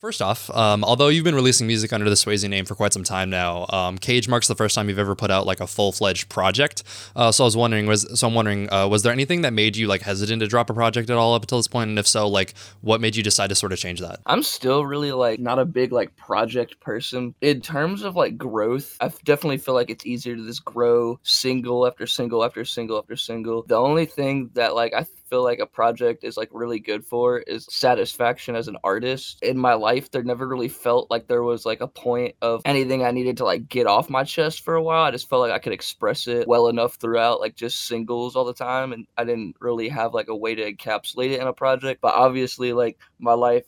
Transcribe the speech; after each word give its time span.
First 0.00 0.22
off, 0.22 0.48
um, 0.50 0.84
although 0.84 1.08
you've 1.08 1.24
been 1.24 1.34
releasing 1.34 1.66
music 1.66 1.92
under 1.92 2.08
the 2.08 2.14
swazy 2.14 2.48
name 2.48 2.64
for 2.64 2.76
quite 2.76 2.92
some 2.92 3.02
time 3.02 3.30
now, 3.30 3.66
um, 3.70 3.98
Cage 3.98 4.28
marks 4.28 4.46
the 4.46 4.54
first 4.54 4.76
time 4.76 4.88
you've 4.88 4.98
ever 5.00 5.16
put 5.16 5.28
out 5.28 5.44
like 5.44 5.58
a 5.58 5.66
full 5.66 5.90
fledged 5.90 6.28
project. 6.28 6.84
Uh, 7.16 7.32
so 7.32 7.42
I 7.42 7.46
was 7.46 7.56
wondering, 7.56 7.86
was 7.86 8.06
so 8.14 8.28
I'm 8.28 8.34
wondering, 8.34 8.72
uh, 8.72 8.86
was 8.86 9.02
there 9.02 9.12
anything 9.12 9.40
that 9.42 9.52
made 9.52 9.76
you 9.76 9.88
like 9.88 10.02
hesitant 10.02 10.38
to 10.38 10.46
drop 10.46 10.70
a 10.70 10.74
project 10.74 11.10
at 11.10 11.16
all 11.16 11.34
up 11.34 11.42
until 11.42 11.58
this 11.58 11.66
point? 11.66 11.88
And 11.90 11.98
if 11.98 12.06
so, 12.06 12.28
like, 12.28 12.54
what 12.80 13.00
made 13.00 13.16
you 13.16 13.24
decide 13.24 13.48
to 13.48 13.56
sort 13.56 13.72
of 13.72 13.80
change 13.80 13.98
that? 13.98 14.20
I'm 14.26 14.44
still 14.44 14.86
really 14.86 15.10
like 15.10 15.40
not 15.40 15.58
a 15.58 15.64
big 15.64 15.90
like 15.90 16.14
project 16.14 16.78
person. 16.78 17.34
In 17.40 17.60
terms 17.60 18.04
of 18.04 18.14
like 18.14 18.38
growth, 18.38 18.96
I 19.00 19.10
definitely 19.24 19.58
feel 19.58 19.74
like 19.74 19.90
it's 19.90 20.06
easier 20.06 20.36
to 20.36 20.46
just 20.46 20.64
grow 20.64 21.18
single 21.24 21.88
after 21.88 22.06
single 22.06 22.44
after 22.44 22.64
single 22.64 22.98
after 22.98 23.16
single. 23.16 23.64
The 23.66 23.74
only 23.74 24.06
thing 24.06 24.50
that 24.54 24.76
like 24.76 24.94
I 24.94 25.06
feel 25.28 25.42
like 25.42 25.58
a 25.58 25.66
project 25.66 26.24
is 26.24 26.36
like 26.36 26.48
really 26.52 26.78
good 26.78 27.04
for 27.04 27.38
is 27.38 27.66
satisfaction 27.70 28.56
as 28.56 28.68
an 28.68 28.76
artist. 28.84 29.38
In 29.42 29.58
my 29.58 29.74
life, 29.74 30.10
there 30.10 30.22
never 30.22 30.46
really 30.46 30.68
felt 30.68 31.10
like 31.10 31.28
there 31.28 31.42
was 31.42 31.66
like 31.66 31.80
a 31.80 31.88
point 31.88 32.34
of 32.42 32.62
anything 32.64 33.04
I 33.04 33.10
needed 33.10 33.36
to 33.38 33.44
like 33.44 33.68
get 33.68 33.86
off 33.86 34.10
my 34.10 34.24
chest 34.24 34.64
for 34.64 34.74
a 34.74 34.82
while. 34.82 35.04
I 35.04 35.10
just 35.10 35.28
felt 35.28 35.42
like 35.42 35.52
I 35.52 35.58
could 35.58 35.72
express 35.72 36.26
it 36.26 36.48
well 36.48 36.68
enough 36.68 36.94
throughout 36.94 37.40
like 37.40 37.56
just 37.56 37.86
singles 37.86 38.36
all 38.36 38.44
the 38.44 38.54
time 38.54 38.92
and 38.92 39.06
I 39.16 39.24
didn't 39.24 39.56
really 39.60 39.88
have 39.88 40.14
like 40.14 40.28
a 40.28 40.36
way 40.36 40.54
to 40.54 40.72
encapsulate 40.72 41.32
it 41.32 41.40
in 41.40 41.46
a 41.46 41.52
project. 41.52 42.00
But 42.00 42.14
obviously 42.14 42.72
like 42.72 42.98
my 43.18 43.34
life 43.34 43.64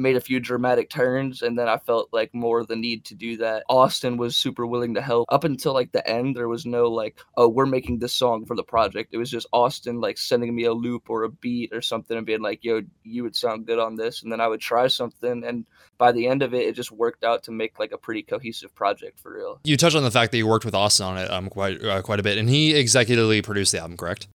made 0.00 0.16
a 0.16 0.20
few 0.20 0.40
dramatic 0.40 0.88
turns 0.90 1.42
and 1.42 1.58
then 1.58 1.68
I 1.68 1.76
felt 1.76 2.08
like 2.12 2.34
more 2.34 2.64
the 2.64 2.76
need 2.76 3.04
to 3.06 3.14
do 3.14 3.36
that. 3.36 3.64
Austin 3.68 4.16
was 4.16 4.34
super 4.34 4.66
willing 4.66 4.94
to 4.94 5.02
help. 5.02 5.26
Up 5.30 5.44
until 5.44 5.74
like 5.74 5.92
the 5.92 6.06
end 6.08 6.36
there 6.36 6.48
was 6.48 6.66
no 6.66 6.88
like 6.88 7.20
oh 7.36 7.48
we're 7.48 7.66
making 7.66 7.98
this 7.98 8.14
song 8.14 8.46
for 8.46 8.56
the 8.56 8.64
project. 8.64 9.10
It 9.12 9.18
was 9.18 9.30
just 9.30 9.46
Austin 9.52 10.00
like 10.00 10.18
sending 10.18 10.54
me 10.54 10.64
a 10.64 10.72
loop 10.72 11.10
or 11.10 11.24
a 11.24 11.28
beat 11.28 11.72
or 11.72 11.82
something 11.82 12.16
and 12.16 12.26
being 12.26 12.42
like 12.42 12.64
yo 12.64 12.82
you 13.04 13.22
would 13.22 13.36
sound 13.36 13.66
good 13.66 13.78
on 13.78 13.96
this 13.96 14.22
and 14.22 14.32
then 14.32 14.40
I 14.40 14.48
would 14.48 14.60
try 14.60 14.86
something 14.88 15.44
and 15.44 15.66
by 15.98 16.12
the 16.12 16.26
end 16.26 16.42
of 16.42 16.54
it 16.54 16.66
it 16.66 16.74
just 16.74 16.90
worked 16.90 17.22
out 17.22 17.44
to 17.44 17.50
make 17.50 17.78
like 17.78 17.92
a 17.92 17.98
pretty 17.98 18.22
cohesive 18.22 18.74
project 18.74 19.20
for 19.20 19.34
real. 19.34 19.60
You 19.64 19.76
touched 19.76 19.96
on 19.96 20.04
the 20.04 20.10
fact 20.10 20.32
that 20.32 20.38
you 20.38 20.46
worked 20.46 20.64
with 20.64 20.74
Austin 20.74 21.06
on 21.06 21.18
it 21.18 21.30
um 21.30 21.48
quite 21.50 21.84
uh, 21.84 22.02
quite 22.02 22.20
a 22.20 22.22
bit 22.22 22.38
and 22.38 22.48
he 22.48 22.72
executively 22.72 23.44
produced 23.44 23.72
the 23.72 23.80
album, 23.80 23.96
correct? 23.96 24.28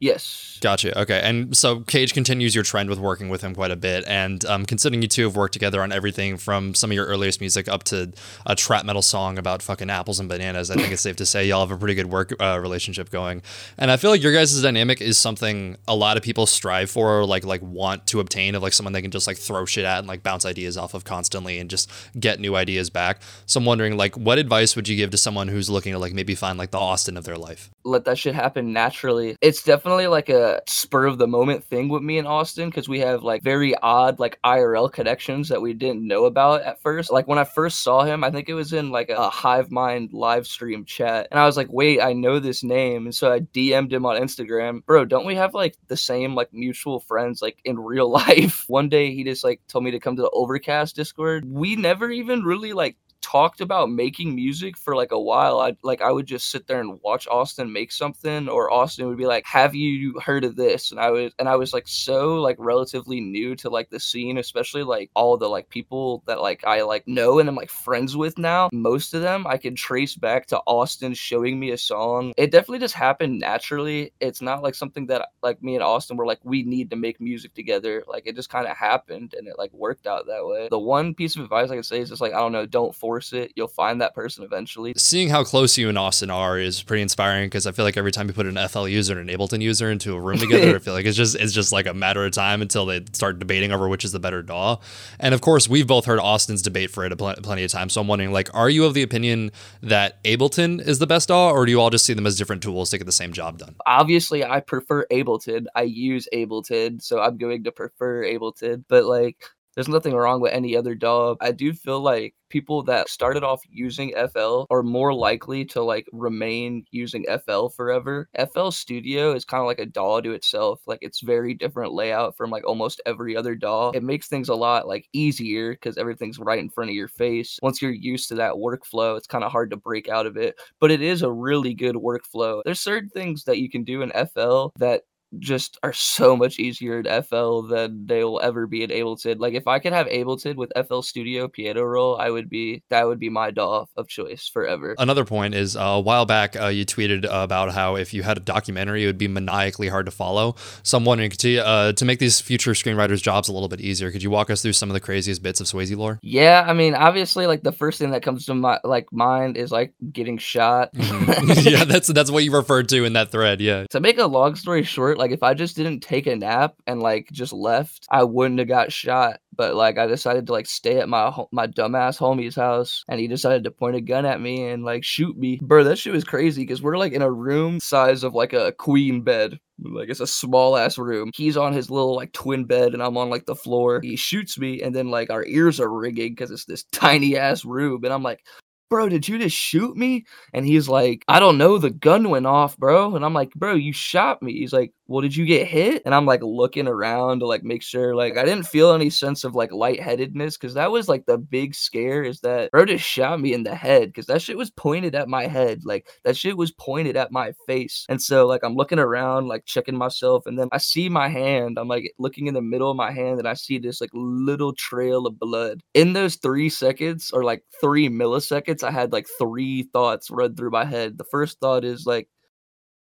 Yes. 0.00 0.58
Gotcha. 0.60 0.96
Okay. 1.00 1.20
And 1.22 1.56
so 1.56 1.80
Cage 1.80 2.14
continues 2.14 2.54
your 2.54 2.62
trend 2.62 2.88
with 2.88 3.00
working 3.00 3.28
with 3.28 3.42
him 3.42 3.52
quite 3.52 3.72
a 3.72 3.76
bit. 3.76 4.04
And 4.06 4.44
um, 4.44 4.64
considering 4.64 5.02
you 5.02 5.08
two 5.08 5.24
have 5.24 5.34
worked 5.34 5.52
together 5.52 5.82
on 5.82 5.90
everything 5.90 6.36
from 6.36 6.74
some 6.74 6.90
of 6.90 6.94
your 6.94 7.06
earliest 7.06 7.40
music 7.40 7.68
up 7.68 7.82
to 7.84 8.12
a 8.46 8.54
trap 8.54 8.84
metal 8.84 9.02
song 9.02 9.38
about 9.38 9.60
fucking 9.60 9.90
apples 9.90 10.20
and 10.20 10.28
bananas, 10.28 10.70
I 10.70 10.76
think 10.76 10.92
it's 10.92 11.02
safe 11.02 11.16
to 11.16 11.26
say 11.26 11.46
y'all 11.46 11.66
have 11.66 11.72
a 11.72 11.78
pretty 11.78 11.94
good 11.94 12.06
work 12.06 12.32
uh, 12.40 12.60
relationship 12.60 13.10
going. 13.10 13.42
And 13.76 13.90
I 13.90 13.96
feel 13.96 14.10
like 14.10 14.22
your 14.22 14.32
guys' 14.32 14.60
dynamic 14.62 15.00
is 15.00 15.18
something 15.18 15.76
a 15.88 15.96
lot 15.96 16.16
of 16.16 16.22
people 16.22 16.46
strive 16.46 16.90
for 16.90 17.18
or 17.18 17.24
like 17.24 17.44
like 17.44 17.62
want 17.62 18.06
to 18.08 18.20
obtain 18.20 18.54
of 18.54 18.62
like 18.62 18.72
someone 18.72 18.92
they 18.92 19.02
can 19.02 19.10
just 19.10 19.26
like 19.26 19.36
throw 19.36 19.64
shit 19.64 19.84
at 19.84 19.98
and 19.98 20.06
like 20.06 20.22
bounce 20.22 20.44
ideas 20.44 20.76
off 20.76 20.94
of 20.94 21.02
constantly 21.02 21.58
and 21.58 21.70
just 21.70 21.90
get 22.18 22.38
new 22.38 22.54
ideas 22.54 22.88
back. 22.88 23.20
So 23.46 23.58
I'm 23.58 23.64
wondering 23.66 23.96
like 23.96 24.16
what 24.16 24.38
advice 24.38 24.76
would 24.76 24.86
you 24.86 24.96
give 24.96 25.10
to 25.10 25.18
someone 25.18 25.48
who's 25.48 25.68
looking 25.68 25.92
to 25.92 25.98
like 25.98 26.12
maybe 26.12 26.36
find 26.36 26.56
like 26.56 26.70
the 26.70 26.78
Austin 26.78 27.16
of 27.16 27.24
their 27.24 27.36
life? 27.36 27.70
Let 27.88 28.04
that 28.04 28.18
shit 28.18 28.34
happen 28.34 28.72
naturally. 28.72 29.36
It's 29.40 29.62
definitely 29.62 30.06
like 30.06 30.28
a 30.28 30.60
spur 30.66 31.06
of 31.06 31.18
the 31.18 31.26
moment 31.26 31.64
thing 31.64 31.88
with 31.88 32.02
me 32.02 32.18
and 32.18 32.28
Austin 32.28 32.68
because 32.68 32.88
we 32.88 33.00
have 33.00 33.22
like 33.22 33.42
very 33.42 33.74
odd 33.76 34.18
like 34.20 34.38
IRL 34.44 34.92
connections 34.92 35.48
that 35.48 35.62
we 35.62 35.72
didn't 35.72 36.06
know 36.06 36.26
about 36.26 36.62
at 36.62 36.82
first. 36.82 37.10
Like 37.10 37.26
when 37.26 37.38
I 37.38 37.44
first 37.44 37.82
saw 37.82 38.04
him, 38.04 38.22
I 38.22 38.30
think 38.30 38.48
it 38.48 38.54
was 38.54 38.72
in 38.72 38.90
like 38.90 39.08
a 39.08 39.30
Hive 39.30 39.70
Mind 39.70 40.12
live 40.12 40.46
stream 40.46 40.84
chat, 40.84 41.28
and 41.30 41.40
I 41.40 41.46
was 41.46 41.56
like, 41.56 41.68
wait, 41.70 42.00
I 42.00 42.12
know 42.12 42.38
this 42.38 42.62
name, 42.62 43.06
and 43.06 43.14
so 43.14 43.32
I 43.32 43.40
DM'd 43.40 43.92
him 43.92 44.04
on 44.06 44.20
Instagram, 44.20 44.84
bro. 44.84 45.04
Don't 45.04 45.26
we 45.26 45.36
have 45.36 45.54
like 45.54 45.76
the 45.88 45.96
same 45.96 46.34
like 46.34 46.52
mutual 46.52 47.00
friends 47.00 47.40
like 47.40 47.58
in 47.64 47.78
real 47.78 48.10
life? 48.12 48.64
One 48.68 48.88
day 48.88 49.14
he 49.14 49.24
just 49.24 49.44
like 49.44 49.60
told 49.68 49.84
me 49.84 49.92
to 49.92 50.00
come 50.00 50.16
to 50.16 50.22
the 50.22 50.30
Overcast 50.30 50.94
Discord. 50.94 51.44
We 51.46 51.76
never 51.76 52.10
even 52.10 52.42
really 52.42 52.72
like 52.74 52.96
talked 53.20 53.60
about 53.60 53.90
making 53.90 54.34
music 54.34 54.76
for 54.76 54.96
like 54.96 55.12
a 55.12 55.20
while. 55.20 55.60
I 55.60 55.76
like 55.82 56.00
I 56.00 56.10
would 56.10 56.26
just 56.26 56.50
sit 56.50 56.66
there 56.66 56.80
and 56.80 56.98
watch 57.02 57.26
Austin 57.28 57.72
make 57.72 57.92
something, 57.92 58.48
or 58.48 58.72
Austin 58.72 59.06
would 59.08 59.18
be 59.18 59.26
like, 59.26 59.44
"Have 59.46 59.74
you 59.74 60.18
heard 60.20 60.44
of 60.44 60.56
this?" 60.56 60.90
And 60.90 61.00
I 61.00 61.10
was 61.10 61.32
and 61.38 61.48
I 61.48 61.56
was 61.56 61.72
like 61.72 61.86
so 61.86 62.36
like 62.40 62.56
relatively 62.58 63.20
new 63.20 63.54
to 63.56 63.70
like 63.70 63.90
the 63.90 64.00
scene, 64.00 64.38
especially 64.38 64.82
like 64.82 65.10
all 65.14 65.36
the 65.36 65.48
like 65.48 65.68
people 65.68 66.22
that 66.26 66.40
like 66.40 66.64
I 66.64 66.82
like 66.82 67.06
know 67.06 67.38
and 67.38 67.48
I'm 67.48 67.54
like 67.54 67.70
friends 67.70 68.16
with 68.16 68.38
now. 68.38 68.68
Most 68.72 69.14
of 69.14 69.22
them 69.22 69.46
I 69.46 69.56
can 69.58 69.74
trace 69.74 70.14
back 70.14 70.46
to 70.46 70.60
Austin 70.66 71.14
showing 71.14 71.60
me 71.60 71.70
a 71.70 71.78
song. 71.78 72.32
It 72.36 72.50
definitely 72.50 72.78
just 72.80 72.94
happened 72.94 73.38
naturally. 73.40 74.12
It's 74.20 74.40
not 74.40 74.62
like 74.62 74.74
something 74.74 75.06
that 75.08 75.28
like 75.42 75.62
me 75.62 75.74
and 75.74 75.84
Austin 75.84 76.16
were 76.16 76.26
like 76.26 76.40
we 76.44 76.62
need 76.62 76.90
to 76.90 76.96
make 76.96 77.20
music 77.20 77.54
together. 77.54 78.04
Like 78.06 78.26
it 78.26 78.36
just 78.36 78.50
kind 78.50 78.66
of 78.66 78.76
happened 78.76 79.34
and 79.36 79.46
it 79.48 79.58
like 79.58 79.72
worked 79.72 80.06
out 80.06 80.26
that 80.26 80.46
way. 80.46 80.68
The 80.70 80.78
one 80.78 81.14
piece 81.14 81.36
of 81.36 81.42
advice 81.42 81.70
I 81.70 81.74
can 81.74 81.82
say 81.82 82.00
is 82.00 82.08
just 82.08 82.22
like 82.22 82.32
I 82.32 82.38
don't 82.38 82.52
know, 82.52 82.64
don't 82.64 82.94
force 82.94 83.07
force 83.08 83.32
it, 83.32 83.52
you'll 83.56 83.68
find 83.68 84.02
that 84.02 84.14
person 84.14 84.44
eventually. 84.44 84.92
Seeing 84.94 85.30
how 85.30 85.42
close 85.42 85.78
you 85.78 85.88
and 85.88 85.96
Austin 85.96 86.28
are 86.28 86.58
is 86.58 86.82
pretty 86.82 87.00
inspiring 87.00 87.46
because 87.46 87.66
I 87.66 87.72
feel 87.72 87.86
like 87.86 87.96
every 87.96 88.12
time 88.12 88.26
you 88.28 88.34
put 88.34 88.44
an 88.44 88.68
FL 88.68 88.86
user 88.86 89.18
and 89.18 89.30
an 89.30 89.34
Ableton 89.34 89.62
user 89.62 89.90
into 89.90 90.14
a 90.14 90.20
room 90.20 90.36
together, 90.36 90.76
I 90.76 90.78
feel 90.78 90.92
like 90.92 91.06
it's 91.06 91.16
just 91.16 91.34
it's 91.34 91.54
just 91.54 91.72
like 91.72 91.86
a 91.86 91.94
matter 91.94 92.22
of 92.26 92.32
time 92.32 92.60
until 92.60 92.84
they 92.84 93.02
start 93.14 93.38
debating 93.38 93.72
over 93.72 93.88
which 93.88 94.04
is 94.04 94.12
the 94.12 94.20
better 94.20 94.42
DAW. 94.42 94.76
And 95.18 95.32
of 95.32 95.40
course, 95.40 95.70
we've 95.70 95.86
both 95.86 96.04
heard 96.04 96.18
Austin's 96.18 96.60
debate 96.60 96.90
for 96.90 97.06
it 97.06 97.16
pl- 97.16 97.36
plenty 97.42 97.64
of 97.64 97.70
times. 97.70 97.94
So 97.94 98.02
I'm 98.02 98.08
wondering, 98.08 98.30
like, 98.30 98.54
are 98.54 98.68
you 98.68 98.84
of 98.84 98.92
the 98.92 99.02
opinion 99.02 99.52
that 99.82 100.22
Ableton 100.24 100.86
is 100.86 100.98
the 100.98 101.06
best 101.06 101.28
DAW, 101.28 101.50
or 101.50 101.64
do 101.64 101.72
you 101.72 101.80
all 101.80 101.88
just 101.88 102.04
see 102.04 102.12
them 102.12 102.26
as 102.26 102.36
different 102.36 102.62
tools 102.62 102.90
to 102.90 102.98
get 102.98 103.06
the 103.06 103.12
same 103.12 103.32
job 103.32 103.56
done? 103.56 103.74
Obviously, 103.86 104.44
I 104.44 104.60
prefer 104.60 105.06
Ableton. 105.06 105.64
I 105.74 105.84
use 105.84 106.28
Ableton, 106.34 107.00
so 107.00 107.20
I'm 107.20 107.38
going 107.38 107.64
to 107.64 107.72
prefer 107.72 108.24
Ableton. 108.24 108.84
But 108.86 109.06
like 109.06 109.46
there's 109.78 109.86
nothing 109.86 110.16
wrong 110.16 110.40
with 110.40 110.52
any 110.52 110.76
other 110.76 110.96
DAW. 110.96 111.36
I 111.40 111.52
do 111.52 111.72
feel 111.72 112.00
like 112.00 112.34
people 112.48 112.82
that 112.82 113.08
started 113.08 113.44
off 113.44 113.62
using 113.70 114.12
FL 114.32 114.64
are 114.70 114.82
more 114.82 115.14
likely 115.14 115.64
to 115.66 115.84
like 115.84 116.04
remain 116.12 116.84
using 116.90 117.24
FL 117.44 117.68
forever. 117.68 118.28
FL 118.52 118.70
Studio 118.70 119.32
is 119.34 119.44
kind 119.44 119.60
of 119.60 119.68
like 119.68 119.78
a 119.78 119.86
DAW 119.86 120.20
to 120.22 120.32
itself. 120.32 120.80
Like 120.86 120.98
it's 121.00 121.20
very 121.20 121.54
different 121.54 121.92
layout 121.92 122.36
from 122.36 122.50
like 122.50 122.66
almost 122.66 123.00
every 123.06 123.36
other 123.36 123.54
DAW. 123.54 123.90
It 123.90 124.02
makes 124.02 124.26
things 124.26 124.48
a 124.48 124.54
lot 124.56 124.88
like 124.88 125.06
easier 125.12 125.74
because 125.74 125.96
everything's 125.96 126.40
right 126.40 126.58
in 126.58 126.70
front 126.70 126.90
of 126.90 126.96
your 126.96 127.06
face. 127.06 127.60
Once 127.62 127.80
you're 127.80 127.92
used 127.92 128.28
to 128.30 128.34
that 128.34 128.54
workflow, 128.54 129.16
it's 129.16 129.28
kind 129.28 129.44
of 129.44 129.52
hard 129.52 129.70
to 129.70 129.76
break 129.76 130.08
out 130.08 130.26
of 130.26 130.36
it. 130.36 130.56
But 130.80 130.90
it 130.90 131.02
is 131.02 131.22
a 131.22 131.30
really 131.30 131.72
good 131.72 131.94
workflow. 131.94 132.62
There's 132.64 132.80
certain 132.80 133.10
things 133.10 133.44
that 133.44 133.58
you 133.58 133.70
can 133.70 133.84
do 133.84 134.02
in 134.02 134.10
FL 134.10 134.70
that 134.78 135.02
just 135.38 135.78
are 135.82 135.92
so 135.92 136.36
much 136.36 136.58
easier 136.58 137.00
in 137.00 137.22
FL 137.22 137.62
than 137.62 138.06
they 138.06 138.24
will 138.24 138.40
ever 138.40 138.66
be 138.66 138.82
in 138.82 138.90
Ableton. 138.90 139.38
Like 139.38 139.54
if 139.54 139.66
I 139.66 139.78
could 139.78 139.92
have 139.92 140.06
Ableton 140.06 140.56
with 140.56 140.72
FL 140.86 141.00
Studio 141.00 141.48
piano 141.48 141.82
roll, 141.82 142.16
I 142.16 142.30
would 142.30 142.48
be 142.48 142.82
that 142.90 143.06
would 143.06 143.18
be 143.18 143.28
my 143.28 143.50
DAW 143.50 143.86
of 143.96 144.08
choice 144.08 144.48
forever. 144.48 144.94
Another 144.98 145.24
point 145.24 145.54
is 145.54 145.76
uh, 145.76 145.80
a 145.80 146.00
while 146.00 146.26
back 146.26 146.60
uh, 146.60 146.66
you 146.66 146.84
tweeted 146.86 147.26
about 147.30 147.72
how 147.72 147.96
if 147.96 148.14
you 148.14 148.22
had 148.22 148.36
a 148.36 148.40
documentary, 148.40 149.04
it 149.04 149.06
would 149.06 149.18
be 149.18 149.28
maniacally 149.28 149.88
hard 149.88 150.06
to 150.06 150.12
follow. 150.12 150.56
So 150.82 150.98
I'm 150.98 151.04
wondering 151.04 151.30
to 151.30 151.58
uh, 151.58 151.92
to 151.92 152.04
make 152.04 152.18
these 152.18 152.40
future 152.40 152.72
screenwriters' 152.72 153.22
jobs 153.22 153.48
a 153.48 153.52
little 153.52 153.68
bit 153.68 153.80
easier, 153.80 154.10
could 154.10 154.22
you 154.22 154.30
walk 154.30 154.50
us 154.50 154.62
through 154.62 154.72
some 154.72 154.90
of 154.90 154.94
the 154.94 155.00
craziest 155.00 155.42
bits 155.42 155.60
of 155.60 155.66
swazy 155.66 155.96
lore? 155.96 156.18
Yeah, 156.22 156.64
I 156.66 156.72
mean, 156.72 156.94
obviously, 156.94 157.46
like 157.46 157.62
the 157.62 157.72
first 157.72 157.98
thing 157.98 158.10
that 158.10 158.22
comes 158.22 158.46
to 158.46 158.54
my 158.54 158.80
like 158.84 159.12
mind 159.12 159.56
is 159.56 159.70
like 159.70 159.92
getting 160.12 160.38
shot. 160.38 160.92
Mm-hmm. 160.94 161.68
yeah, 161.68 161.84
that's 161.84 162.08
that's 162.08 162.30
what 162.30 162.44
you 162.44 162.52
referred 162.52 162.88
to 162.90 163.04
in 163.04 163.14
that 163.14 163.30
thread. 163.30 163.60
Yeah. 163.60 163.86
To 163.90 164.00
make 164.00 164.18
a 164.18 164.26
long 164.26 164.54
story 164.54 164.82
short 164.82 165.17
like 165.18 165.32
if 165.32 165.42
I 165.42 165.52
just 165.52 165.76
didn't 165.76 166.00
take 166.00 166.26
a 166.26 166.36
nap 166.36 166.74
and 166.86 167.00
like 167.00 167.28
just 167.32 167.52
left, 167.52 168.06
I 168.10 168.22
wouldn't 168.22 168.58
have 168.60 168.68
got 168.68 168.92
shot. 168.92 169.40
But 169.54 169.74
like 169.74 169.98
I 169.98 170.06
decided 170.06 170.46
to 170.46 170.52
like 170.52 170.66
stay 170.66 170.98
at 170.98 171.08
my 171.08 171.32
my 171.50 171.66
dumbass 171.66 172.18
homie's 172.18 172.54
house, 172.54 173.04
and 173.08 173.18
he 173.18 173.26
decided 173.26 173.64
to 173.64 173.70
point 173.70 173.96
a 173.96 174.00
gun 174.00 174.24
at 174.24 174.40
me 174.40 174.68
and 174.68 174.84
like 174.84 175.04
shoot 175.04 175.36
me. 175.36 175.58
Bro, 175.60 175.84
that 175.84 175.98
shit 175.98 176.12
was 176.12 176.24
crazy 176.24 176.62
because 176.62 176.80
we're 176.80 176.96
like 176.96 177.12
in 177.12 177.22
a 177.22 177.30
room 177.30 177.80
size 177.80 178.22
of 178.22 178.34
like 178.34 178.52
a 178.52 178.72
queen 178.72 179.22
bed. 179.22 179.58
Like 179.80 180.08
it's 180.08 180.20
a 180.20 180.26
small 180.26 180.76
ass 180.76 180.98
room. 180.98 181.30
He's 181.34 181.56
on 181.56 181.72
his 181.72 181.90
little 181.90 182.14
like 182.14 182.32
twin 182.32 182.64
bed, 182.64 182.94
and 182.94 183.02
I'm 183.02 183.16
on 183.16 183.30
like 183.30 183.46
the 183.46 183.56
floor. 183.56 184.00
He 184.02 184.14
shoots 184.16 184.58
me, 184.58 184.80
and 184.80 184.94
then 184.94 185.10
like 185.10 185.30
our 185.30 185.44
ears 185.44 185.80
are 185.80 185.92
ringing 185.92 186.32
because 186.32 186.52
it's 186.52 186.64
this 186.64 186.84
tiny 186.92 187.36
ass 187.36 187.64
room, 187.64 188.04
and 188.04 188.14
I'm 188.14 188.22
like, 188.22 188.44
bro, 188.88 189.08
did 189.08 189.28
you 189.28 189.38
just 189.38 189.56
shoot 189.56 189.96
me? 189.96 190.24
And 190.52 190.66
he's 190.66 190.88
like, 190.88 191.24
I 191.28 191.40
don't 191.40 191.58
know, 191.58 191.78
the 191.78 191.90
gun 191.90 192.30
went 192.30 192.46
off, 192.46 192.76
bro. 192.76 193.14
And 193.14 193.24
I'm 193.24 193.34
like, 193.34 193.52
bro, 193.54 193.74
you 193.74 193.92
shot 193.92 194.42
me. 194.42 194.52
He's 194.52 194.72
like, 194.72 194.92
well, 195.08 195.22
did 195.22 195.34
you 195.34 195.46
get 195.46 195.66
hit? 195.66 196.02
And 196.04 196.14
I'm 196.14 196.26
like 196.26 196.42
looking 196.42 196.86
around 196.86 197.40
to 197.40 197.46
like 197.46 197.64
make 197.64 197.82
sure, 197.82 198.14
like, 198.14 198.36
I 198.36 198.44
didn't 198.44 198.66
feel 198.66 198.92
any 198.92 199.08
sense 199.08 199.42
of 199.42 199.54
like 199.54 199.72
lightheadedness 199.72 200.58
because 200.58 200.74
that 200.74 200.90
was 200.90 201.08
like 201.08 201.24
the 201.24 201.38
big 201.38 201.74
scare 201.74 202.22
is 202.22 202.40
that 202.40 202.70
bro 202.70 202.84
just 202.84 203.04
shot 203.04 203.40
me 203.40 203.54
in 203.54 203.62
the 203.62 203.74
head 203.74 204.08
because 204.08 204.26
that 204.26 204.42
shit 204.42 204.58
was 204.58 204.70
pointed 204.70 205.14
at 205.14 205.26
my 205.28 205.46
head. 205.46 205.80
Like, 205.84 206.08
that 206.24 206.36
shit 206.36 206.58
was 206.58 206.72
pointed 206.72 207.16
at 207.16 207.32
my 207.32 207.52
face. 207.66 208.04
And 208.10 208.20
so, 208.20 208.46
like, 208.46 208.60
I'm 208.62 208.74
looking 208.74 208.98
around, 208.98 209.48
like, 209.48 209.64
checking 209.64 209.96
myself. 209.96 210.44
And 210.46 210.58
then 210.58 210.68
I 210.72 210.78
see 210.78 211.08
my 211.08 211.28
hand. 211.28 211.78
I'm 211.78 211.88
like 211.88 212.12
looking 212.18 212.46
in 212.46 212.54
the 212.54 212.60
middle 212.60 212.90
of 212.90 212.96
my 212.96 213.10
hand 213.10 213.38
and 213.38 213.48
I 213.48 213.54
see 213.54 213.78
this 213.78 214.00
like 214.02 214.10
little 214.12 214.74
trail 214.74 215.26
of 215.26 215.38
blood. 215.38 215.82
In 215.94 216.12
those 216.12 216.36
three 216.36 216.68
seconds 216.68 217.30
or 217.32 217.44
like 217.44 217.62
three 217.80 218.10
milliseconds, 218.10 218.82
I 218.82 218.90
had 218.90 219.12
like 219.12 219.26
three 219.38 219.84
thoughts 219.92 220.30
run 220.30 220.54
through 220.54 220.70
my 220.70 220.84
head. 220.84 221.16
The 221.16 221.24
first 221.24 221.60
thought 221.60 221.84
is 221.84 222.06
like, 222.06 222.28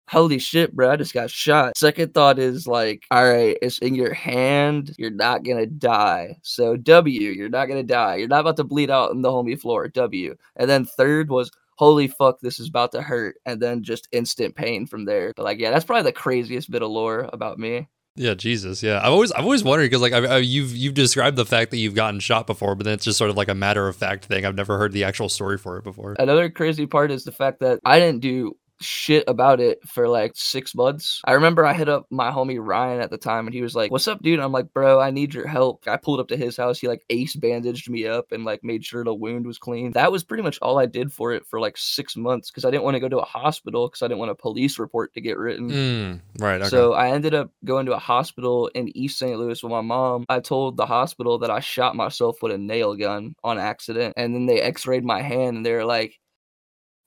holy 0.07 0.39
shit, 0.39 0.75
bro, 0.75 0.92
I 0.92 0.95
just 0.95 1.13
got 1.13 1.30
shot. 1.30 1.77
Second 1.77 2.13
thought 2.13 2.39
is 2.39 2.68
like, 2.68 3.03
all 3.12 3.30
right, 3.30 3.57
it's 3.62 3.80
in 3.80 3.95
your 3.95 4.13
hand. 4.13 4.94
You're 4.98 5.09
not 5.09 5.44
gonna 5.44 5.65
die. 5.65 6.38
So 6.44 6.75
W, 6.77 7.30
you're 7.30 7.50
not 7.50 7.68
gonna 7.68 7.83
die. 7.83 8.15
You're 8.15 8.27
not 8.27 8.42
about 8.42 8.57
to 8.57 8.63
bleed 8.63 8.92
out 8.92 9.12
on 9.12 9.21
the 9.21 9.30
homie 9.30 9.59
floor. 9.59 9.88
W. 9.88 10.36
And 10.56 10.69
then 10.69 10.86
third 10.86 11.30
was 11.30 11.51
holy 11.81 12.07
fuck, 12.07 12.39
this 12.42 12.59
is 12.59 12.68
about 12.68 12.92
to 12.92 13.01
hurt, 13.01 13.38
and 13.45 13.59
then 13.59 13.81
just 13.81 14.07
instant 14.12 14.56
pain 14.56 14.86
from 14.86 15.06
there. 15.06 15.33
But 15.36 15.45
like, 15.45 15.59
yeah, 15.59 15.71
that's 15.71 15.83
probably 15.83 16.03
the 16.03 16.12
craziest 16.12 16.69
bit 16.69 16.83
of 16.83 16.92
lore 16.92 17.27
about 17.33 17.57
me. 17.57 17.88
Yeah, 18.15 18.33
Jesus. 18.33 18.83
Yeah, 18.83 19.00
I've 19.00 19.13
always 19.13 19.31
I've 19.31 19.45
always 19.45 19.63
wondered 19.63 19.89
because 19.89 20.01
like 20.01 20.13
I, 20.13 20.25
I, 20.25 20.38
you've 20.38 20.75
you've 20.75 20.94
described 20.94 21.38
the 21.38 21.45
fact 21.45 21.71
that 21.71 21.77
you've 21.77 21.95
gotten 21.95 22.19
shot 22.19 22.45
before, 22.45 22.75
but 22.75 22.83
then 22.83 22.94
it's 22.94 23.06
just 23.06 23.18
sort 23.18 23.30
of 23.30 23.38
like 23.38 23.48
a 23.48 23.56
matter 23.56 23.88
of 23.88 23.95
fact 23.95 24.25
thing. 24.25 24.45
I've 24.45 24.53
never 24.53 24.77
heard 24.77 24.92
the 24.92 25.06
actual 25.06 25.30
story 25.30 25.57
for 25.57 25.77
it 25.77 25.83
before. 25.83 26.15
Another 26.19 26.50
crazy 26.50 26.86
part 26.86 27.09
is 27.09 27.24
the 27.24 27.31
fact 27.31 27.62
that 27.62 27.80
I 27.86 28.00
didn't 28.00 28.19
do 28.19 28.57
shit 28.83 29.24
about 29.28 29.60
it 29.60 29.80
for 29.88 30.07
like 30.07 30.31
six 30.36 30.75
months. 30.75 31.22
I 31.25 31.33
remember 31.33 31.66
I 31.66 31.74
hit 31.74 31.89
up 31.89 32.07
my 32.10 32.31
homie 32.31 32.60
Ryan 32.60 33.01
at 33.01 33.10
the 33.10 33.18
time 33.18 33.48
and 33.48 33.54
he 33.54 33.62
was 33.62 33.75
like, 33.75 33.92
What's 33.92 34.07
up, 34.07 34.22
dude? 34.22 34.36
And 34.36 34.44
I'm 34.44 34.51
like, 34.51 34.74
Bro, 34.74 35.00
I 35.00 35.12
need 35.12 35.33
your 35.33 35.48
help. 35.48 35.83
I 35.88 35.98
pulled 35.98 36.19
up 36.19 36.28
to 36.30 36.38
his 36.38 36.57
house. 36.57 36.80
He 36.80 36.88
like 36.88 37.06
ace 37.10 37.36
bandaged 37.36 37.89
me 37.89 38.07
up 38.07 38.31
and 38.31 38.45
like 38.45 38.63
made 38.63 38.86
sure 38.86 39.04
the 39.04 39.13
wound 39.13 39.45
was 39.45 39.57
clean. 39.57 39.92
That 39.92 40.12
was 40.12 40.24
pretty 40.24 40.44
much 40.44 40.60
all 40.62 40.80
I 40.80 40.86
did 40.86 41.12
for 41.12 41.33
it 41.33 41.45
for 41.45 41.60
like 41.60 41.78
six 41.78 42.16
months 42.16 42.50
because 42.50 42.66
I 42.66 42.72
didn't 42.72 42.83
want 42.83 42.95
to 42.95 43.00
go 43.00 43.10
to 43.10 43.19
a 43.19 43.25
hospital 43.25 43.88
because 43.88 44.01
I 44.01 44.07
didn't 44.07 44.19
want 44.19 44.31
a 44.31 44.36
police 44.36 44.80
report 44.80 45.13
to 45.13 45.22
get 45.22 45.38
written. 45.38 45.69
Mm, 45.69 46.22
right. 46.39 46.62
Okay. 46.62 46.69
So 46.69 46.94
I 46.94 47.10
ended 47.10 47.34
up 47.34 47.51
going 47.66 47.86
to 47.86 47.94
a 47.94 48.00
hospital 48.00 48.68
in 48.74 48.95
East 48.98 49.19
St. 49.19 49.38
Louis 49.38 49.62
with 49.62 49.72
my 49.72 49.81
mom. 49.81 50.25
I 50.30 50.39
told 50.39 50.77
the 50.77 50.86
hospital 50.86 51.39
that 51.39 51.51
I 51.51 51.60
shot 51.60 51.95
myself 51.95 52.42
with 52.42 52.51
a 52.51 52.57
nail 52.57 52.95
gun 52.95 53.36
on 53.44 53.57
accident. 53.57 54.13
And 54.18 54.34
then 54.34 54.45
they 54.45 54.62
x 54.62 54.88
rayed 54.88 55.06
my 55.06 55.22
hand 55.22 55.57
and 55.57 55.66
they 55.66 55.74
were 55.74 55.86
like, 55.86 56.19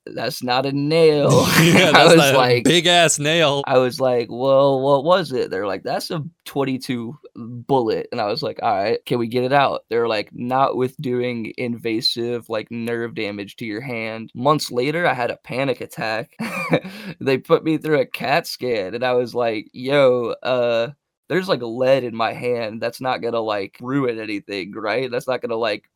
that's 0.07 0.43
not 0.43 0.65
a 0.65 0.71
nail. 0.71 1.29
yeah, 1.61 1.91
I 1.95 2.05
was 2.05 2.33
like, 2.33 2.63
big 2.63 2.85
ass 2.85 3.19
nail. 3.19 3.63
I 3.65 3.77
was 3.77 3.99
like, 3.99 4.27
well, 4.29 4.81
what 4.81 5.03
was 5.03 5.31
it? 5.31 5.49
They're 5.49 5.67
like, 5.67 5.83
that's 5.83 6.11
a 6.11 6.23
22 6.45 7.17
bullet. 7.35 8.07
And 8.11 8.21
I 8.21 8.25
was 8.25 8.43
like, 8.43 8.59
all 8.61 8.75
right, 8.75 9.03
can 9.05 9.19
we 9.19 9.27
get 9.27 9.43
it 9.43 9.53
out? 9.53 9.85
They're 9.89 10.07
like, 10.07 10.29
not 10.33 10.77
with 10.77 10.95
doing 10.97 11.53
invasive, 11.57 12.49
like 12.49 12.69
nerve 12.71 13.15
damage 13.15 13.55
to 13.57 13.65
your 13.65 13.81
hand. 13.81 14.31
Months 14.35 14.71
later, 14.71 15.05
I 15.07 15.13
had 15.13 15.31
a 15.31 15.37
panic 15.37 15.81
attack. 15.81 16.35
they 17.19 17.37
put 17.37 17.63
me 17.63 17.77
through 17.77 17.99
a 17.99 18.05
CAT 18.05 18.47
scan, 18.47 18.93
and 18.95 19.03
I 19.03 19.13
was 19.13 19.33
like, 19.33 19.69
yo, 19.73 20.35
uh, 20.43 20.89
there's 21.27 21.49
like 21.49 21.61
lead 21.61 22.03
in 22.03 22.15
my 22.15 22.33
hand 22.33 22.81
that's 22.81 23.01
not 23.01 23.21
gonna 23.21 23.39
like 23.39 23.77
ruin 23.81 24.19
anything, 24.19 24.73
right? 24.73 25.09
That's 25.09 25.27
not 25.27 25.41
gonna 25.41 25.55
like 25.55 25.89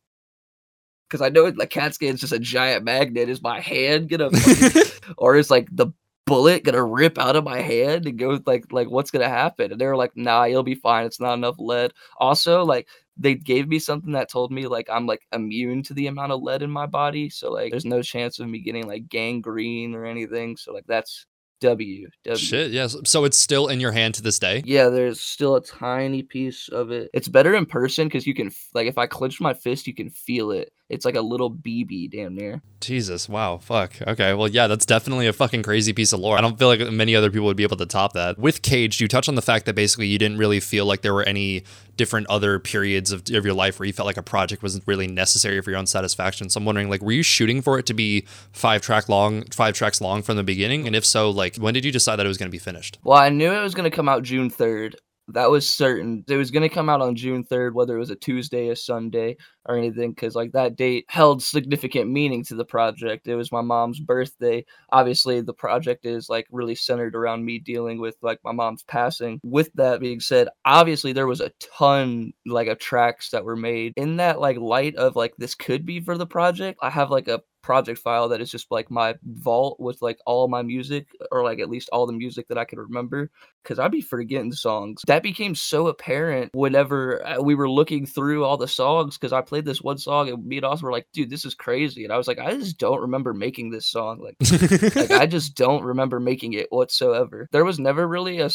because 1.09 1.21
I 1.21 1.29
know 1.29 1.45
like 1.55 1.69
CAT 1.69 1.93
scan's 1.95 2.21
just 2.21 2.33
a 2.33 2.39
giant 2.39 2.83
magnet. 2.83 3.29
Is 3.29 3.41
my 3.41 3.59
hand 3.59 4.09
gonna, 4.09 4.29
or 5.17 5.35
is 5.35 5.49
like 5.49 5.67
the 5.71 5.87
bullet 6.25 6.63
gonna 6.63 6.83
rip 6.83 7.17
out 7.17 7.35
of 7.35 7.43
my 7.43 7.59
hand 7.59 8.05
and 8.05 8.19
go 8.19 8.39
like 8.45 8.71
like 8.71 8.89
what's 8.89 9.11
gonna 9.11 9.29
happen? 9.29 9.71
And 9.71 9.81
they're 9.81 9.97
like, 9.97 10.15
nah, 10.15 10.43
you'll 10.43 10.63
be 10.63 10.75
fine. 10.75 11.05
It's 11.05 11.19
not 11.19 11.33
enough 11.33 11.55
lead. 11.57 11.93
Also, 12.17 12.63
like 12.63 12.87
they 13.17 13.35
gave 13.35 13.67
me 13.67 13.79
something 13.79 14.13
that 14.13 14.29
told 14.29 14.51
me 14.51 14.67
like 14.67 14.87
I'm 14.91 15.07
like 15.07 15.25
immune 15.33 15.83
to 15.83 15.93
the 15.93 16.07
amount 16.07 16.31
of 16.31 16.41
lead 16.41 16.61
in 16.61 16.71
my 16.71 16.85
body, 16.85 17.29
so 17.29 17.51
like 17.51 17.71
there's 17.71 17.85
no 17.85 18.01
chance 18.01 18.39
of 18.39 18.47
me 18.47 18.59
getting 18.59 18.87
like 18.87 19.09
gangrene 19.09 19.95
or 19.95 20.05
anything. 20.05 20.55
So 20.55 20.73
like 20.73 20.85
that's 20.87 21.25
W. 21.61 22.07
w. 22.23 22.37
Shit, 22.37 22.71
yes. 22.71 22.95
So 23.05 23.25
it's 23.25 23.37
still 23.37 23.67
in 23.67 23.79
your 23.79 23.91
hand 23.91 24.15
to 24.15 24.21
this 24.21 24.39
day? 24.39 24.63
Yeah, 24.65 24.89
there's 24.89 25.19
still 25.19 25.55
a 25.55 25.61
tiny 25.61 26.23
piece 26.23 26.69
of 26.69 26.91
it. 26.91 27.09
It's 27.13 27.27
better 27.27 27.53
in 27.53 27.65
person 27.65 28.07
because 28.07 28.25
you 28.25 28.33
can, 28.33 28.51
like, 28.73 28.87
if 28.87 28.97
I 28.97 29.07
clench 29.07 29.41
my 29.41 29.53
fist, 29.53 29.87
you 29.87 29.93
can 29.93 30.09
feel 30.09 30.51
it. 30.51 30.71
It's 30.89 31.05
like 31.05 31.15
a 31.15 31.21
little 31.21 31.51
BB 31.51 32.09
damn 32.09 32.33
near. 32.33 32.63
Jesus, 32.81 33.29
wow, 33.29 33.57
fuck. 33.57 33.93
Okay, 34.01 34.33
well, 34.33 34.47
yeah, 34.47 34.65
that's 34.65 34.85
definitely 34.85 35.27
a 35.27 35.33
fucking 35.33 35.61
crazy 35.61 35.93
piece 35.93 36.13
of 36.13 36.19
lore. 36.19 36.37
I 36.37 36.41
don't 36.41 36.57
feel 36.57 36.67
like 36.67 36.79
many 36.91 37.15
other 37.15 37.29
people 37.29 37.45
would 37.45 37.57
be 37.57 37.63
able 37.63 37.77
to 37.77 37.85
top 37.85 38.13
that. 38.13 38.39
With 38.39 38.63
Cage, 38.63 38.99
you 38.99 39.07
touch 39.07 39.29
on 39.29 39.35
the 39.35 39.41
fact 39.41 39.67
that 39.67 39.75
basically 39.75 40.07
you 40.07 40.17
didn't 40.17 40.37
really 40.37 40.59
feel 40.59 40.85
like 40.85 41.01
there 41.01 41.13
were 41.13 41.23
any 41.23 41.63
different 41.95 42.25
other 42.27 42.57
periods 42.57 43.11
of, 43.11 43.21
of 43.31 43.45
your 43.45 43.53
life 43.53 43.77
where 43.77 43.85
you 43.85 43.93
felt 43.93 44.07
like 44.07 44.17
a 44.17 44.23
project 44.23 44.63
wasn't 44.63 44.83
really 44.87 45.07
necessary 45.07 45.61
for 45.61 45.69
your 45.69 45.77
own 45.77 45.85
satisfaction. 45.85 46.49
So 46.49 46.59
I'm 46.59 46.65
wondering, 46.65 46.89
like, 46.89 47.03
were 47.03 47.11
you 47.11 47.23
shooting 47.23 47.61
for 47.61 47.77
it 47.77 47.85
to 47.87 47.93
be 47.93 48.25
five 48.51 48.81
track 48.81 49.09
long, 49.09 49.43
five 49.51 49.75
tracks 49.75 50.01
long 50.01 50.23
from 50.23 50.37
the 50.37 50.43
beginning? 50.43 50.87
And 50.87 50.95
if 50.95 51.05
so, 51.05 51.29
like, 51.29 51.57
when 51.57 51.75
did 51.75 51.85
you 51.85 51.91
decide 51.91 52.15
that 52.15 52.25
it 52.25 52.29
was 52.29 52.37
going 52.37 52.49
to 52.49 52.51
be 52.51 52.57
finished? 52.57 52.97
Well, 53.03 53.17
I 53.17 53.29
knew 53.29 53.51
it 53.51 53.61
was 53.61 53.75
going 53.75 53.89
to 53.89 53.95
come 53.95 54.09
out 54.09 54.23
June 54.23 54.49
3rd. 54.49 54.95
That 55.33 55.51
was 55.51 55.69
certain. 55.69 56.23
It 56.27 56.37
was 56.37 56.51
going 56.51 56.67
to 56.67 56.73
come 56.73 56.89
out 56.89 57.01
on 57.01 57.15
June 57.15 57.43
3rd, 57.43 57.73
whether 57.73 57.95
it 57.95 57.99
was 57.99 58.09
a 58.09 58.15
Tuesday, 58.15 58.69
a 58.69 58.75
Sunday, 58.75 59.37
or 59.65 59.77
anything, 59.77 60.11
because 60.11 60.35
like 60.35 60.51
that 60.53 60.75
date 60.75 61.05
held 61.07 61.43
significant 61.43 62.09
meaning 62.09 62.43
to 62.45 62.55
the 62.55 62.65
project. 62.65 63.27
It 63.27 63.35
was 63.35 63.51
my 63.51 63.61
mom's 63.61 63.99
birthday. 63.99 64.65
Obviously, 64.91 65.41
the 65.41 65.53
project 65.53 66.05
is 66.05 66.29
like 66.29 66.47
really 66.51 66.75
centered 66.75 67.15
around 67.15 67.45
me 67.45 67.59
dealing 67.59 67.99
with 67.99 68.17
like 68.21 68.39
my 68.43 68.51
mom's 68.51 68.83
passing. 68.83 69.39
With 69.43 69.71
that 69.75 69.99
being 69.99 70.19
said, 70.19 70.49
obviously 70.65 71.13
there 71.13 71.27
was 71.27 71.41
a 71.41 71.51
ton 71.59 72.33
like 72.45 72.67
of 72.67 72.79
tracks 72.79 73.29
that 73.29 73.45
were 73.45 73.55
made 73.55 73.93
in 73.95 74.17
that 74.17 74.39
like 74.39 74.57
light 74.57 74.95
of 74.95 75.15
like 75.15 75.35
this 75.37 75.55
could 75.55 75.85
be 75.85 75.99
for 75.99 76.17
the 76.17 76.27
project. 76.27 76.79
I 76.81 76.89
have 76.89 77.11
like 77.11 77.27
a 77.27 77.41
project 77.61 77.99
file 77.99 78.29
that 78.29 78.41
is 78.41 78.51
just 78.51 78.71
like 78.71 78.89
my 78.89 79.15
vault 79.23 79.79
with 79.79 80.01
like 80.01 80.19
all 80.25 80.47
my 80.47 80.61
music 80.61 81.07
or 81.31 81.43
like 81.43 81.59
at 81.59 81.69
least 81.69 81.89
all 81.91 82.05
the 82.05 82.13
music 82.13 82.47
that 82.47 82.57
I 82.57 82.65
could 82.65 82.79
remember 82.79 83.29
because 83.63 83.79
I'd 83.79 83.91
be 83.91 84.01
forgetting 84.01 84.51
songs. 84.51 85.01
That 85.07 85.23
became 85.23 85.53
so 85.55 85.87
apparent 85.87 86.51
whenever 86.53 87.25
uh, 87.25 87.41
we 87.41 87.55
were 87.55 87.69
looking 87.69 88.05
through 88.05 88.43
all 88.43 88.57
the 88.57 88.67
songs 88.67 89.17
because 89.17 89.33
I 89.33 89.41
played 89.41 89.65
this 89.65 89.81
one 89.81 89.97
song 89.97 90.29
and 90.29 90.45
me 90.45 90.57
and 90.57 90.65
Austin 90.65 90.85
were 90.85 90.91
like, 90.91 91.07
dude, 91.13 91.29
this 91.29 91.45
is 91.45 91.55
crazy. 91.55 92.03
And 92.03 92.13
I 92.13 92.17
was 92.17 92.27
like, 92.27 92.39
I 92.39 92.55
just 92.55 92.77
don't 92.77 93.01
remember 93.01 93.33
making 93.33 93.69
this 93.69 93.85
song. 93.85 94.19
Like, 94.19 94.95
like 94.95 95.11
I 95.11 95.25
just 95.25 95.55
don't 95.55 95.83
remember 95.83 96.19
making 96.19 96.53
it 96.53 96.71
whatsoever. 96.71 97.47
There 97.51 97.65
was 97.65 97.79
never 97.79 98.07
really 98.07 98.39
a, 98.39 98.49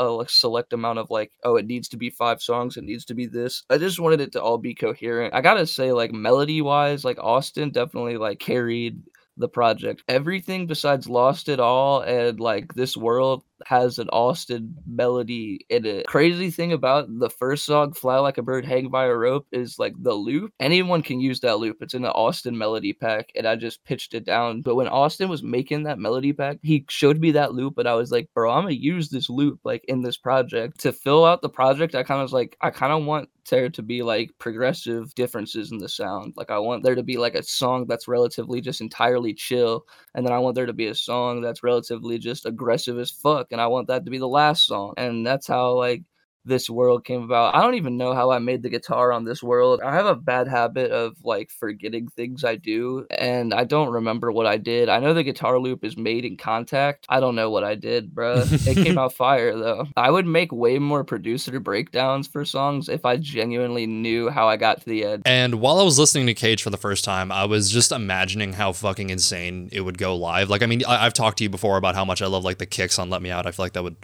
a 0.00 0.24
select 0.28 0.72
amount 0.72 0.98
of 0.98 1.10
like, 1.10 1.32
oh, 1.42 1.56
it 1.56 1.66
needs 1.66 1.88
to 1.88 1.96
be 1.96 2.10
five 2.10 2.40
songs, 2.40 2.76
it 2.76 2.84
needs 2.84 3.04
to 3.06 3.14
be 3.14 3.26
this. 3.26 3.64
I 3.70 3.78
just 3.78 4.00
wanted 4.00 4.20
it 4.20 4.32
to 4.32 4.42
all 4.42 4.58
be 4.58 4.74
coherent. 4.74 5.34
I 5.34 5.40
gotta 5.40 5.66
say, 5.66 5.92
like 5.92 6.12
melody 6.12 6.62
wise, 6.62 7.04
like 7.04 7.18
Austin 7.18 7.70
definitely 7.70 8.16
like 8.16 8.38
carried 8.44 9.02
the 9.36 9.48
project. 9.48 10.04
Everything 10.06 10.66
besides 10.66 11.08
Lost 11.08 11.48
It 11.48 11.58
All 11.58 12.02
and 12.02 12.38
like 12.38 12.74
This 12.74 12.96
World 12.96 13.42
has 13.64 13.98
an 13.98 14.08
Austin 14.10 14.74
melody 14.86 15.64
in 15.68 15.84
it. 15.84 16.06
Crazy 16.06 16.50
thing 16.50 16.72
about 16.72 17.06
the 17.18 17.30
first 17.30 17.64
song, 17.64 17.92
Fly 17.92 18.18
Like 18.18 18.38
a 18.38 18.42
Bird, 18.42 18.64
Hang 18.64 18.88
by 18.88 19.06
a 19.06 19.14
Rope, 19.14 19.46
is 19.52 19.78
like 19.78 19.94
the 19.98 20.14
loop. 20.14 20.52
Anyone 20.60 21.02
can 21.02 21.20
use 21.20 21.40
that 21.40 21.58
loop. 21.58 21.78
It's 21.80 21.94
in 21.94 22.02
the 22.02 22.12
Austin 22.12 22.56
melody 22.56 22.92
pack, 22.92 23.30
and 23.34 23.46
I 23.46 23.56
just 23.56 23.84
pitched 23.84 24.14
it 24.14 24.24
down. 24.24 24.62
But 24.62 24.74
when 24.74 24.88
Austin 24.88 25.28
was 25.28 25.42
making 25.42 25.84
that 25.84 25.98
melody 25.98 26.32
pack, 26.32 26.58
he 26.62 26.84
showed 26.88 27.18
me 27.18 27.32
that 27.32 27.54
loop, 27.54 27.78
and 27.78 27.88
I 27.88 27.94
was 27.94 28.10
like, 28.10 28.28
bro, 28.34 28.50
I'm 28.50 28.64
gonna 28.64 28.74
use 28.74 29.08
this 29.08 29.30
loop 29.30 29.60
like 29.64 29.84
in 29.88 30.02
this 30.02 30.16
project. 30.16 30.80
To 30.80 30.92
fill 30.92 31.24
out 31.24 31.42
the 31.42 31.48
project, 31.48 31.94
I 31.94 32.02
kind 32.02 32.20
of 32.20 32.24
was 32.24 32.32
like, 32.32 32.56
I 32.60 32.70
kind 32.70 32.92
of 32.92 33.04
want 33.04 33.28
there 33.50 33.68
to 33.68 33.82
be 33.82 34.02
like 34.02 34.30
progressive 34.38 35.14
differences 35.14 35.70
in 35.70 35.78
the 35.78 35.88
sound. 35.88 36.32
Like 36.36 36.50
I 36.50 36.58
want 36.58 36.82
there 36.82 36.94
to 36.94 37.02
be 37.02 37.18
like 37.18 37.34
a 37.34 37.42
song 37.42 37.86
that's 37.86 38.08
relatively 38.08 38.60
just 38.60 38.80
entirely 38.80 39.34
chill, 39.34 39.84
and 40.14 40.26
then 40.26 40.32
I 40.32 40.38
want 40.38 40.54
there 40.54 40.66
to 40.66 40.72
be 40.72 40.86
a 40.86 40.94
song 40.94 41.40
that's 41.40 41.62
relatively 41.62 42.18
just 42.18 42.46
aggressive 42.46 42.98
as 42.98 43.10
fuck 43.10 43.48
and 43.54 43.62
I 43.62 43.68
want 43.68 43.88
that 43.88 44.04
to 44.04 44.10
be 44.10 44.18
the 44.18 44.28
last 44.28 44.66
song. 44.66 44.94
And 44.98 45.26
that's 45.26 45.46
how 45.46 45.74
like 45.78 46.02
this 46.44 46.68
world 46.68 47.04
came 47.04 47.22
about. 47.22 47.54
I 47.54 47.62
don't 47.62 47.74
even 47.74 47.96
know 47.96 48.14
how 48.14 48.30
I 48.30 48.38
made 48.38 48.62
the 48.62 48.68
guitar 48.68 49.12
on 49.12 49.24
this 49.24 49.42
world. 49.42 49.80
I 49.84 49.94
have 49.94 50.06
a 50.06 50.14
bad 50.14 50.48
habit 50.48 50.90
of 50.90 51.16
like 51.24 51.50
forgetting 51.50 52.08
things 52.08 52.44
I 52.44 52.56
do, 52.56 53.06
and 53.10 53.54
I 53.54 53.64
don't 53.64 53.90
remember 53.90 54.30
what 54.32 54.46
I 54.46 54.56
did. 54.56 54.88
I 54.88 54.98
know 55.00 55.14
the 55.14 55.22
guitar 55.22 55.58
loop 55.58 55.84
is 55.84 55.96
made 55.96 56.24
in 56.24 56.36
Kontakt. 56.36 57.04
I 57.08 57.20
don't 57.20 57.34
know 57.34 57.50
what 57.50 57.64
I 57.64 57.74
did, 57.74 58.14
bro. 58.14 58.42
it 58.46 58.74
came 58.84 58.98
out 58.98 59.12
fire 59.14 59.56
though. 59.58 59.86
I 59.96 60.10
would 60.10 60.26
make 60.26 60.52
way 60.52 60.78
more 60.78 61.04
producer 61.04 61.58
breakdowns 61.60 62.26
for 62.28 62.44
songs 62.44 62.88
if 62.88 63.04
I 63.04 63.16
genuinely 63.16 63.86
knew 63.86 64.28
how 64.30 64.48
I 64.48 64.56
got 64.56 64.80
to 64.80 64.86
the 64.88 65.04
end. 65.04 65.22
And 65.26 65.56
while 65.56 65.78
I 65.78 65.82
was 65.82 65.98
listening 65.98 66.26
to 66.26 66.34
Cage 66.34 66.62
for 66.62 66.70
the 66.70 66.76
first 66.76 67.04
time, 67.04 67.32
I 67.32 67.44
was 67.46 67.70
just 67.70 67.92
imagining 67.92 68.52
how 68.52 68.72
fucking 68.72 69.10
insane 69.10 69.68
it 69.72 69.80
would 69.80 69.98
go 69.98 70.16
live. 70.16 70.50
Like, 70.50 70.62
I 70.62 70.66
mean, 70.66 70.84
I- 70.86 71.06
I've 71.06 71.14
talked 71.14 71.38
to 71.38 71.44
you 71.44 71.50
before 71.50 71.76
about 71.76 71.94
how 71.94 72.04
much 72.04 72.20
I 72.22 72.26
love 72.26 72.44
like 72.44 72.58
the 72.58 72.66
kicks 72.66 72.98
on 72.98 73.10
Let 73.10 73.22
Me 73.22 73.30
Out. 73.30 73.46
I 73.46 73.50
feel 73.50 73.64
like 73.64 73.72
that 73.74 73.82
would 73.82 73.96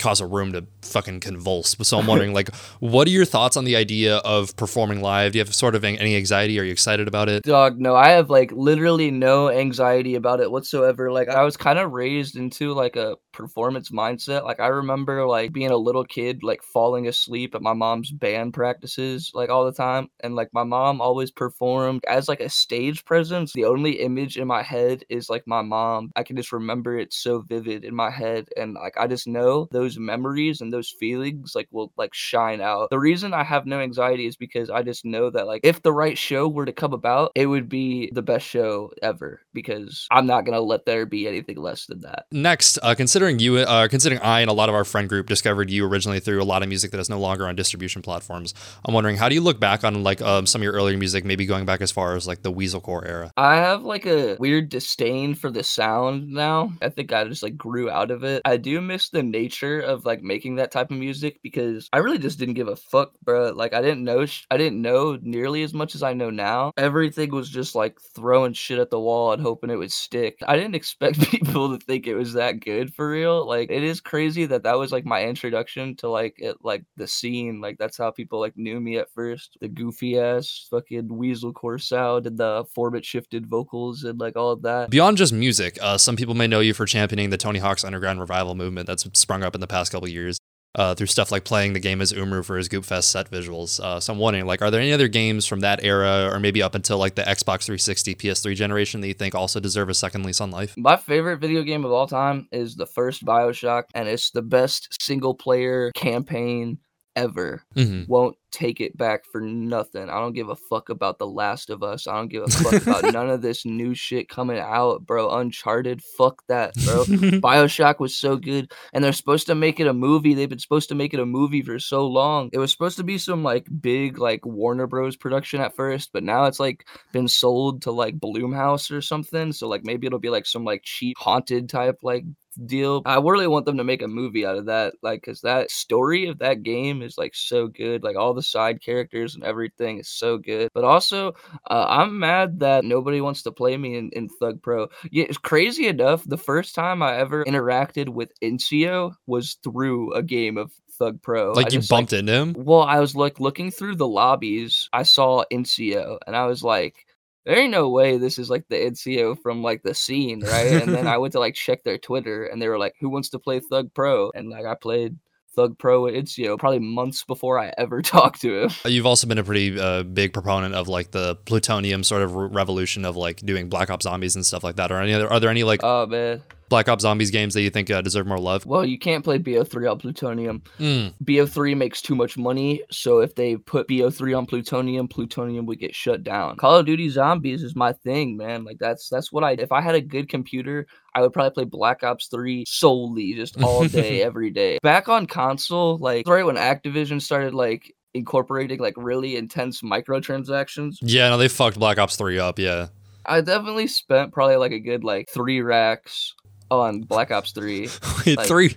cause 0.00 0.20
a 0.20 0.26
room 0.26 0.52
to 0.52 0.66
fucking 0.82 1.20
convulse. 1.20 1.76
So 1.82 1.98
I'm 1.98 2.06
wondering, 2.06 2.32
like, 2.40 2.54
what 2.80 3.06
are 3.06 3.10
your 3.10 3.24
thoughts 3.24 3.56
on 3.56 3.64
the 3.64 3.76
idea 3.76 4.16
of 4.18 4.56
performing 4.56 5.00
live? 5.00 5.32
Do 5.32 5.38
you 5.38 5.44
have 5.44 5.54
sort 5.54 5.74
of 5.76 5.84
any 5.84 6.16
anxiety? 6.16 6.58
Are 6.58 6.64
you 6.64 6.72
excited 6.72 7.06
about 7.06 7.28
it? 7.28 7.44
Dog, 7.44 7.78
no, 7.78 7.94
I 7.94 8.10
have 8.10 8.30
like 8.30 8.50
literally 8.52 9.10
no 9.10 9.50
anxiety 9.50 10.16
about 10.16 10.40
it 10.40 10.50
whatsoever. 10.50 11.12
Like, 11.12 11.28
I 11.28 11.44
was 11.44 11.56
kind 11.56 11.78
of 11.78 11.92
raised 11.92 12.36
into 12.36 12.72
like 12.72 12.96
a 12.96 13.16
performance 13.40 13.90
mindset. 13.90 14.44
Like, 14.44 14.60
I 14.60 14.68
remember 14.68 15.26
like 15.26 15.52
being 15.52 15.70
a 15.70 15.76
little 15.76 16.04
kid, 16.04 16.42
like 16.42 16.62
falling 16.62 17.08
asleep 17.08 17.54
at 17.54 17.62
my 17.62 17.72
mom's 17.72 18.10
band 18.10 18.54
practices, 18.54 19.30
like 19.34 19.50
all 19.50 19.64
the 19.64 19.72
time. 19.72 20.08
And 20.20 20.34
like 20.34 20.50
my 20.52 20.64
mom 20.64 21.00
always 21.00 21.30
performed 21.30 22.04
as 22.08 22.28
like 22.28 22.40
a 22.40 22.48
stage 22.48 23.04
presence. 23.04 23.52
The 23.52 23.64
only 23.64 24.00
image 24.00 24.36
in 24.36 24.46
my 24.46 24.62
head 24.62 25.04
is 25.08 25.30
like 25.30 25.46
my 25.46 25.62
mom. 25.62 26.10
I 26.16 26.22
can 26.22 26.36
just 26.36 26.52
remember 26.52 26.98
it 26.98 27.12
so 27.12 27.40
vivid 27.40 27.84
in 27.84 27.94
my 27.94 28.10
head. 28.10 28.48
And 28.56 28.74
like, 28.74 28.96
I 28.98 29.06
just 29.06 29.26
know 29.26 29.68
those 29.70 29.98
memories 29.98 30.60
and 30.60 30.72
those 30.72 30.90
feelings 30.90 31.54
like 31.54 31.68
will 31.70 31.92
like 31.96 32.14
shine 32.14 32.60
out. 32.60 32.90
The 32.90 32.98
reason 32.98 33.34
I 33.34 33.44
have 33.44 33.66
no 33.66 33.80
anxiety 33.80 34.26
is 34.26 34.36
because 34.36 34.70
I 34.70 34.82
just 34.82 35.04
know 35.04 35.30
that 35.30 35.46
like 35.46 35.60
if 35.64 35.82
the 35.82 35.92
right 35.92 36.18
show 36.18 36.48
were 36.48 36.66
to 36.66 36.72
come 36.72 36.92
about, 36.92 37.32
it 37.34 37.46
would 37.46 37.68
be 37.68 38.10
the 38.12 38.22
best 38.22 38.46
show 38.46 38.90
ever. 39.02 39.40
Because 39.52 40.06
I'm 40.10 40.26
not 40.26 40.44
gonna 40.44 40.60
let 40.60 40.86
there 40.86 41.06
be 41.06 41.26
anything 41.26 41.56
less 41.56 41.86
than 41.86 42.00
that. 42.00 42.26
Next, 42.32 42.78
uh, 42.82 42.94
considering 42.94 43.38
you, 43.38 43.58
uh, 43.58 43.88
considering 43.88 44.20
I 44.22 44.40
and 44.40 44.50
a 44.50 44.54
lot 44.54 44.68
of 44.68 44.74
our 44.74 44.84
friend 44.84 45.08
group 45.08 45.26
discovered 45.26 45.70
you 45.70 45.86
originally 45.86 46.20
through 46.20 46.42
a 46.42 46.44
lot 46.44 46.62
of 46.62 46.68
music 46.68 46.90
that 46.92 47.00
is 47.00 47.08
no 47.08 47.18
longer 47.18 47.46
on 47.46 47.56
distribution 47.56 48.02
platforms, 48.02 48.54
I'm 48.84 48.94
wondering 48.94 49.16
how 49.16 49.28
do 49.28 49.34
you 49.34 49.40
look 49.40 49.60
back 49.60 49.84
on 49.84 50.02
like 50.02 50.20
um, 50.22 50.46
some 50.46 50.60
of 50.60 50.64
your 50.64 50.72
earlier 50.72 50.96
music, 50.96 51.24
maybe 51.24 51.46
going 51.46 51.64
back 51.64 51.80
as 51.80 51.90
far 51.90 52.16
as 52.16 52.26
like 52.26 52.42
the 52.42 52.52
Weaselcore 52.52 53.06
era? 53.06 53.32
I 53.36 53.56
have 53.56 53.82
like 53.82 54.06
a 54.06 54.36
weird 54.38 54.68
disdain 54.68 55.34
for 55.34 55.50
the 55.50 55.62
sound 55.62 56.28
now. 56.28 56.72
I 56.80 56.88
think 56.88 57.12
I 57.12 57.24
just 57.24 57.42
like 57.42 57.56
grew 57.56 57.90
out 57.90 58.10
of 58.10 58.24
it. 58.24 58.42
I 58.44 58.56
do 58.56 58.80
miss 58.80 59.10
the 59.10 59.22
nature 59.22 59.80
of 59.80 60.04
like 60.04 60.22
making 60.22 60.56
that 60.56 60.70
type 60.70 60.90
of 60.90 60.96
music 60.96 61.40
because 61.42 61.88
I 61.92 61.98
really 61.98 62.18
just 62.18 62.38
didn't 62.38 62.54
give 62.54 62.68
a 62.68 62.76
fuck, 62.76 63.12
bro. 63.22 63.50
Like 63.50 63.74
I 63.74 63.82
didn't 63.82 64.04
know, 64.04 64.26
sh- 64.26 64.44
I 64.50 64.56
didn't 64.56 64.80
know 64.80 65.18
nearly 65.20 65.62
as 65.62 65.74
much 65.74 65.94
as 65.94 66.02
I 66.02 66.12
know 66.12 66.30
now. 66.30 66.72
Everything 66.76 67.30
was 67.30 67.48
just 67.48 67.74
like 67.74 67.98
throwing 68.14 68.52
shit 68.52 68.78
at 68.78 68.90
the 68.90 69.00
wall 69.00 69.32
and 69.40 69.46
hoping 69.46 69.70
it 69.70 69.76
would 69.76 69.92
stick. 69.92 70.38
I 70.46 70.56
didn't 70.56 70.74
expect 70.74 71.20
people 71.30 71.76
to 71.76 71.84
think 71.84 72.06
it 72.06 72.14
was 72.14 72.34
that 72.34 72.60
good 72.60 72.94
for 72.94 73.08
real. 73.08 73.46
Like 73.46 73.70
it 73.70 73.82
is 73.82 74.00
crazy 74.00 74.46
that 74.46 74.64
that 74.64 74.78
was 74.78 74.92
like 74.92 75.04
my 75.04 75.24
introduction 75.24 75.96
to 75.96 76.08
like 76.08 76.34
it, 76.38 76.56
like 76.62 76.84
the 76.96 77.06
scene. 77.06 77.60
Like 77.60 77.78
that's 77.78 77.96
how 77.96 78.10
people 78.10 78.40
like 78.40 78.56
knew 78.56 78.80
me 78.80 78.98
at 78.98 79.10
first. 79.12 79.56
The 79.60 79.68
goofy 79.68 80.18
ass 80.18 80.66
fucking 80.70 81.08
Weaselcore 81.08 81.80
sound 81.80 82.26
and 82.26 82.38
the 82.38 82.64
four 82.74 82.90
bit 82.90 83.04
shifted 83.04 83.46
vocals 83.46 84.04
and 84.04 84.20
like 84.20 84.36
all 84.36 84.50
of 84.50 84.62
that. 84.62 84.90
Beyond 84.90 85.16
just 85.16 85.32
music, 85.32 85.78
uh, 85.80 85.98
some 85.98 86.16
people 86.16 86.34
may 86.34 86.46
know 86.46 86.60
you 86.60 86.74
for 86.74 86.86
championing 86.86 87.30
the 87.30 87.38
Tony 87.38 87.58
Hawk's 87.58 87.84
Underground 87.84 88.20
revival 88.20 88.54
movement 88.54 88.86
that's 88.86 89.06
sprung 89.18 89.42
up 89.42 89.54
in 89.54 89.60
the 89.60 89.66
past 89.66 89.92
couple 89.92 90.08
years. 90.08 90.39
Uh, 90.76 90.94
through 90.94 91.06
stuff 91.06 91.32
like 91.32 91.42
playing 91.44 91.72
the 91.72 91.80
game 91.80 92.00
as 92.00 92.12
Umru 92.12 92.44
for 92.44 92.56
his 92.56 92.68
Goopfest 92.68 93.02
set 93.02 93.28
visuals. 93.28 93.80
Uh, 93.80 93.98
so 93.98 94.12
I'm 94.12 94.20
wondering, 94.20 94.46
like, 94.46 94.62
are 94.62 94.70
there 94.70 94.80
any 94.80 94.92
other 94.92 95.08
games 95.08 95.44
from 95.44 95.60
that 95.60 95.82
era, 95.82 96.30
or 96.32 96.38
maybe 96.38 96.62
up 96.62 96.76
until 96.76 96.96
like 96.96 97.16
the 97.16 97.22
Xbox 97.22 97.64
360, 97.64 98.14
PS3 98.14 98.54
generation, 98.54 99.00
that 99.00 99.08
you 99.08 99.14
think 99.14 99.34
also 99.34 99.58
deserve 99.58 99.88
a 99.88 99.94
second 99.94 100.24
lease 100.24 100.40
on 100.40 100.52
life? 100.52 100.74
My 100.76 100.96
favorite 100.96 101.38
video 101.38 101.64
game 101.64 101.84
of 101.84 101.90
all 101.90 102.06
time 102.06 102.46
is 102.52 102.76
the 102.76 102.86
first 102.86 103.24
Bioshock, 103.24 103.84
and 103.94 104.08
it's 104.08 104.30
the 104.30 104.42
best 104.42 104.96
single 105.02 105.34
player 105.34 105.90
campaign 105.96 106.78
ever. 107.16 107.64
Mm-hmm. 107.74 108.04
Won't 108.06 108.36
take 108.50 108.80
it 108.80 108.96
back 108.96 109.24
for 109.24 109.40
nothing. 109.40 110.08
I 110.08 110.18
don't 110.20 110.32
give 110.32 110.48
a 110.48 110.56
fuck 110.56 110.88
about 110.88 111.18
The 111.18 111.26
Last 111.26 111.70
of 111.70 111.82
Us. 111.82 112.06
I 112.06 112.14
don't 112.14 112.28
give 112.28 112.42
a 112.42 112.48
fuck 112.50 112.82
about 112.82 113.12
none 113.12 113.30
of 113.30 113.42
this 113.42 113.64
new 113.64 113.94
shit 113.94 114.28
coming 114.28 114.58
out, 114.58 115.06
bro. 115.06 115.30
Uncharted, 115.30 116.02
fuck 116.02 116.42
that, 116.48 116.74
bro. 116.84 117.04
Bioshock 117.04 117.98
was 117.98 118.14
so 118.14 118.36
good, 118.36 118.72
and 118.92 119.02
they're 119.02 119.12
supposed 119.12 119.46
to 119.46 119.54
make 119.54 119.80
it 119.80 119.86
a 119.86 119.92
movie. 119.92 120.34
They've 120.34 120.48
been 120.48 120.58
supposed 120.58 120.88
to 120.90 120.94
make 120.94 121.14
it 121.14 121.20
a 121.20 121.26
movie 121.26 121.62
for 121.62 121.78
so 121.78 122.06
long. 122.06 122.50
It 122.52 122.58
was 122.58 122.72
supposed 122.72 122.96
to 122.98 123.04
be 123.04 123.18
some 123.18 123.42
like 123.42 123.66
big 123.80 124.18
like 124.18 124.44
Warner 124.44 124.86
Bros. 124.86 125.16
production 125.16 125.60
at 125.60 125.76
first, 125.76 126.10
but 126.12 126.22
now 126.22 126.44
it's 126.44 126.60
like 126.60 126.86
been 127.12 127.28
sold 127.28 127.82
to 127.82 127.92
like 127.92 128.18
Blumhouse 128.18 128.90
or 128.90 129.00
something. 129.00 129.52
So 129.52 129.68
like 129.68 129.84
maybe 129.84 130.06
it'll 130.06 130.18
be 130.18 130.30
like 130.30 130.46
some 130.46 130.64
like 130.64 130.82
cheap 130.82 131.16
haunted 131.18 131.68
type 131.68 131.98
like 132.02 132.24
deal. 132.66 133.02
I 133.06 133.18
really 133.18 133.46
want 133.46 133.66
them 133.66 133.76
to 133.78 133.84
make 133.84 134.02
a 134.02 134.08
movie 134.08 134.46
out 134.46 134.56
of 134.56 134.66
that, 134.66 134.94
like, 135.02 135.22
cause 135.22 135.40
that 135.42 135.70
story 135.70 136.26
of 136.26 136.38
that 136.38 136.62
game 136.62 137.02
is 137.02 137.18
like 137.18 137.34
so 137.34 137.68
good. 137.68 138.02
Like 138.02 138.16
all 138.16 138.34
the 138.34 138.39
side 138.42 138.82
characters 138.82 139.34
and 139.34 139.44
everything 139.44 139.98
is 139.98 140.08
so 140.08 140.38
good. 140.38 140.70
But 140.74 140.84
also, 140.84 141.34
uh, 141.70 141.86
I'm 141.88 142.18
mad 142.18 142.60
that 142.60 142.84
nobody 142.84 143.20
wants 143.20 143.42
to 143.42 143.52
play 143.52 143.76
me 143.76 143.96
in, 143.96 144.10
in 144.10 144.28
Thug 144.28 144.62
Pro. 144.62 144.88
Yeah, 145.10 145.24
it's 145.28 145.38
crazy 145.38 145.86
enough. 145.86 146.24
The 146.24 146.38
first 146.38 146.74
time 146.74 147.02
I 147.02 147.16
ever 147.16 147.44
interacted 147.44 148.08
with 148.08 148.32
Incio 148.40 149.14
was 149.26 149.58
through 149.62 150.14
a 150.14 150.22
game 150.22 150.56
of 150.56 150.72
Thug 150.98 151.22
Pro. 151.22 151.52
Like 151.52 151.66
I 151.66 151.70
you 151.70 151.78
just, 151.78 151.90
bumped 151.90 152.12
into 152.12 152.32
him? 152.32 152.54
Well, 152.56 152.82
I 152.82 153.00
was 153.00 153.16
like 153.16 153.40
looking 153.40 153.70
through 153.70 153.96
the 153.96 154.08
lobbies. 154.08 154.88
I 154.92 155.02
saw 155.02 155.44
Incio, 155.52 156.18
and 156.26 156.36
I 156.36 156.46
was 156.46 156.62
like, 156.62 157.06
there 157.46 157.58
ain't 157.58 157.72
no 157.72 157.88
way 157.88 158.18
this 158.18 158.38
is 158.38 158.50
like 158.50 158.68
the 158.68 158.76
NCO 158.76 159.40
from 159.40 159.62
like 159.62 159.82
the 159.82 159.94
scene, 159.94 160.40
right? 160.40 160.82
And 160.82 160.94
then 160.94 161.06
I 161.06 161.18
went 161.18 161.32
to 161.32 161.40
like 161.40 161.54
check 161.54 161.82
their 161.82 161.98
Twitter 161.98 162.44
and 162.44 162.60
they 162.60 162.68
were 162.68 162.78
like, 162.78 162.94
Who 163.00 163.08
wants 163.08 163.30
to 163.30 163.38
play 163.38 163.60
Thug 163.60 163.92
Pro? 163.94 164.30
And 164.34 164.50
like 164.50 164.66
I 164.66 164.74
played 164.74 165.16
Thug 165.60 165.78
Pro 165.78 166.06
at 166.06 166.14
NCO 166.14 166.58
probably 166.58 166.78
months 166.78 167.24
before 167.24 167.58
I 167.58 167.72
ever 167.76 168.00
talked 168.16 168.40
to 168.42 168.62
him. 168.62 168.70
You've 168.84 169.06
also 169.06 169.26
been 169.26 169.38
a 169.38 169.44
pretty 169.44 169.78
uh, 169.78 170.02
big 170.04 170.32
proponent 170.32 170.74
of 170.74 170.88
like 170.88 171.10
the 171.10 171.36
plutonium 171.44 172.02
sort 172.02 172.22
of 172.22 172.34
revolution 172.34 173.04
of 173.04 173.16
like 173.16 173.38
doing 173.38 173.68
Black 173.68 173.90
Ops 173.90 174.04
Zombies 174.04 174.36
and 174.36 174.46
stuff 174.46 174.64
like 174.64 174.76
that. 174.76 174.90
Or 174.90 175.00
any 175.00 175.12
other? 175.12 175.30
Are 175.30 175.38
there 175.38 175.50
any 175.50 175.64
like 175.64 175.80
Oh 175.82 176.06
man. 176.06 176.42
Black 176.70 176.88
Ops 176.88 177.02
Zombies 177.02 177.30
games 177.30 177.52
that 177.54 177.62
you 177.62 177.68
think 177.68 177.90
uh, 177.90 178.00
deserve 178.00 178.26
more 178.26 178.38
love? 178.38 178.64
Well, 178.64 178.84
you 178.84 178.98
can't 178.98 179.24
play 179.24 179.38
BO3 179.38 179.90
on 179.90 179.98
plutonium. 179.98 180.62
Mm. 180.78 181.12
BO3 181.22 181.76
makes 181.76 182.00
too 182.00 182.14
much 182.14 182.38
money, 182.38 182.82
so 182.90 183.18
if 183.18 183.34
they 183.34 183.56
put 183.56 183.88
BO3 183.88 184.38
on 184.38 184.46
plutonium, 184.46 185.08
plutonium 185.08 185.66
would 185.66 185.80
get 185.80 185.94
shut 185.94 186.22
down. 186.22 186.56
Call 186.56 186.76
of 186.76 186.86
Duty 186.86 187.10
Zombies 187.10 187.64
is 187.64 187.74
my 187.74 187.92
thing, 187.92 188.36
man. 188.36 188.64
Like 188.64 188.78
that's 188.78 189.08
that's 189.08 189.32
what 189.32 189.44
I 189.44 189.52
if 189.52 189.72
I 189.72 189.80
had 189.80 189.96
a 189.96 190.00
good 190.00 190.28
computer, 190.28 190.86
I 191.14 191.22
would 191.22 191.32
probably 191.32 191.50
play 191.50 191.64
Black 191.64 192.04
Ops 192.04 192.28
3 192.28 192.64
solely 192.66 193.34
just 193.34 193.60
all 193.62 193.86
day 193.86 194.22
every 194.30 194.50
day. 194.50 194.78
Back 194.82 195.08
on 195.08 195.26
console, 195.26 195.98
like 195.98 196.26
right 196.28 196.46
when 196.46 196.56
Activision 196.56 197.20
started 197.20 197.52
like 197.52 197.92
incorporating 198.14 198.78
like 198.78 198.94
really 198.96 199.36
intense 199.36 199.82
microtransactions, 199.82 200.96
Yeah, 201.02 201.28
no, 201.30 201.38
they 201.38 201.48
fucked 201.48 201.78
Black 201.78 201.98
Ops 201.98 202.16
3 202.16 202.38
up. 202.38 202.58
Yeah. 202.60 202.88
I 203.26 203.40
definitely 203.42 203.86
spent 203.86 204.32
probably 204.32 204.56
like 204.56 204.72
a 204.72 204.80
good 204.80 205.04
like 205.04 205.28
3 205.28 205.60
racks 205.60 206.34
Oh, 206.70 206.80
on 206.80 207.00
Black 207.02 207.30
Ops 207.30 207.52
3. 207.52 207.88
Wait, 208.26 208.36
Like- 208.38 208.46
three. 208.46 208.74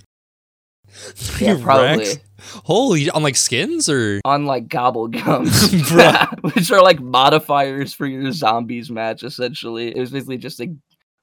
Three 0.95 1.47
Yeah, 1.47 1.57
probably. 1.61 2.05
racks? 2.05 2.17
Holy, 2.65 3.09
on 3.09 3.23
like 3.23 3.35
skins 3.35 3.89
or? 3.89 4.21
on 4.25 4.45
like 4.45 4.67
gobble 4.67 5.07
gums, 5.07 5.71
which 6.41 6.71
are 6.71 6.83
like 6.83 6.99
modifiers 6.99 7.93
for 7.95 8.05
your 8.05 8.31
zombies 8.31 8.91
match. 8.91 9.23
Essentially, 9.23 9.87
it 9.95 9.99
was 9.99 10.11
basically 10.11 10.37
just 10.37 10.59
a 10.59 10.67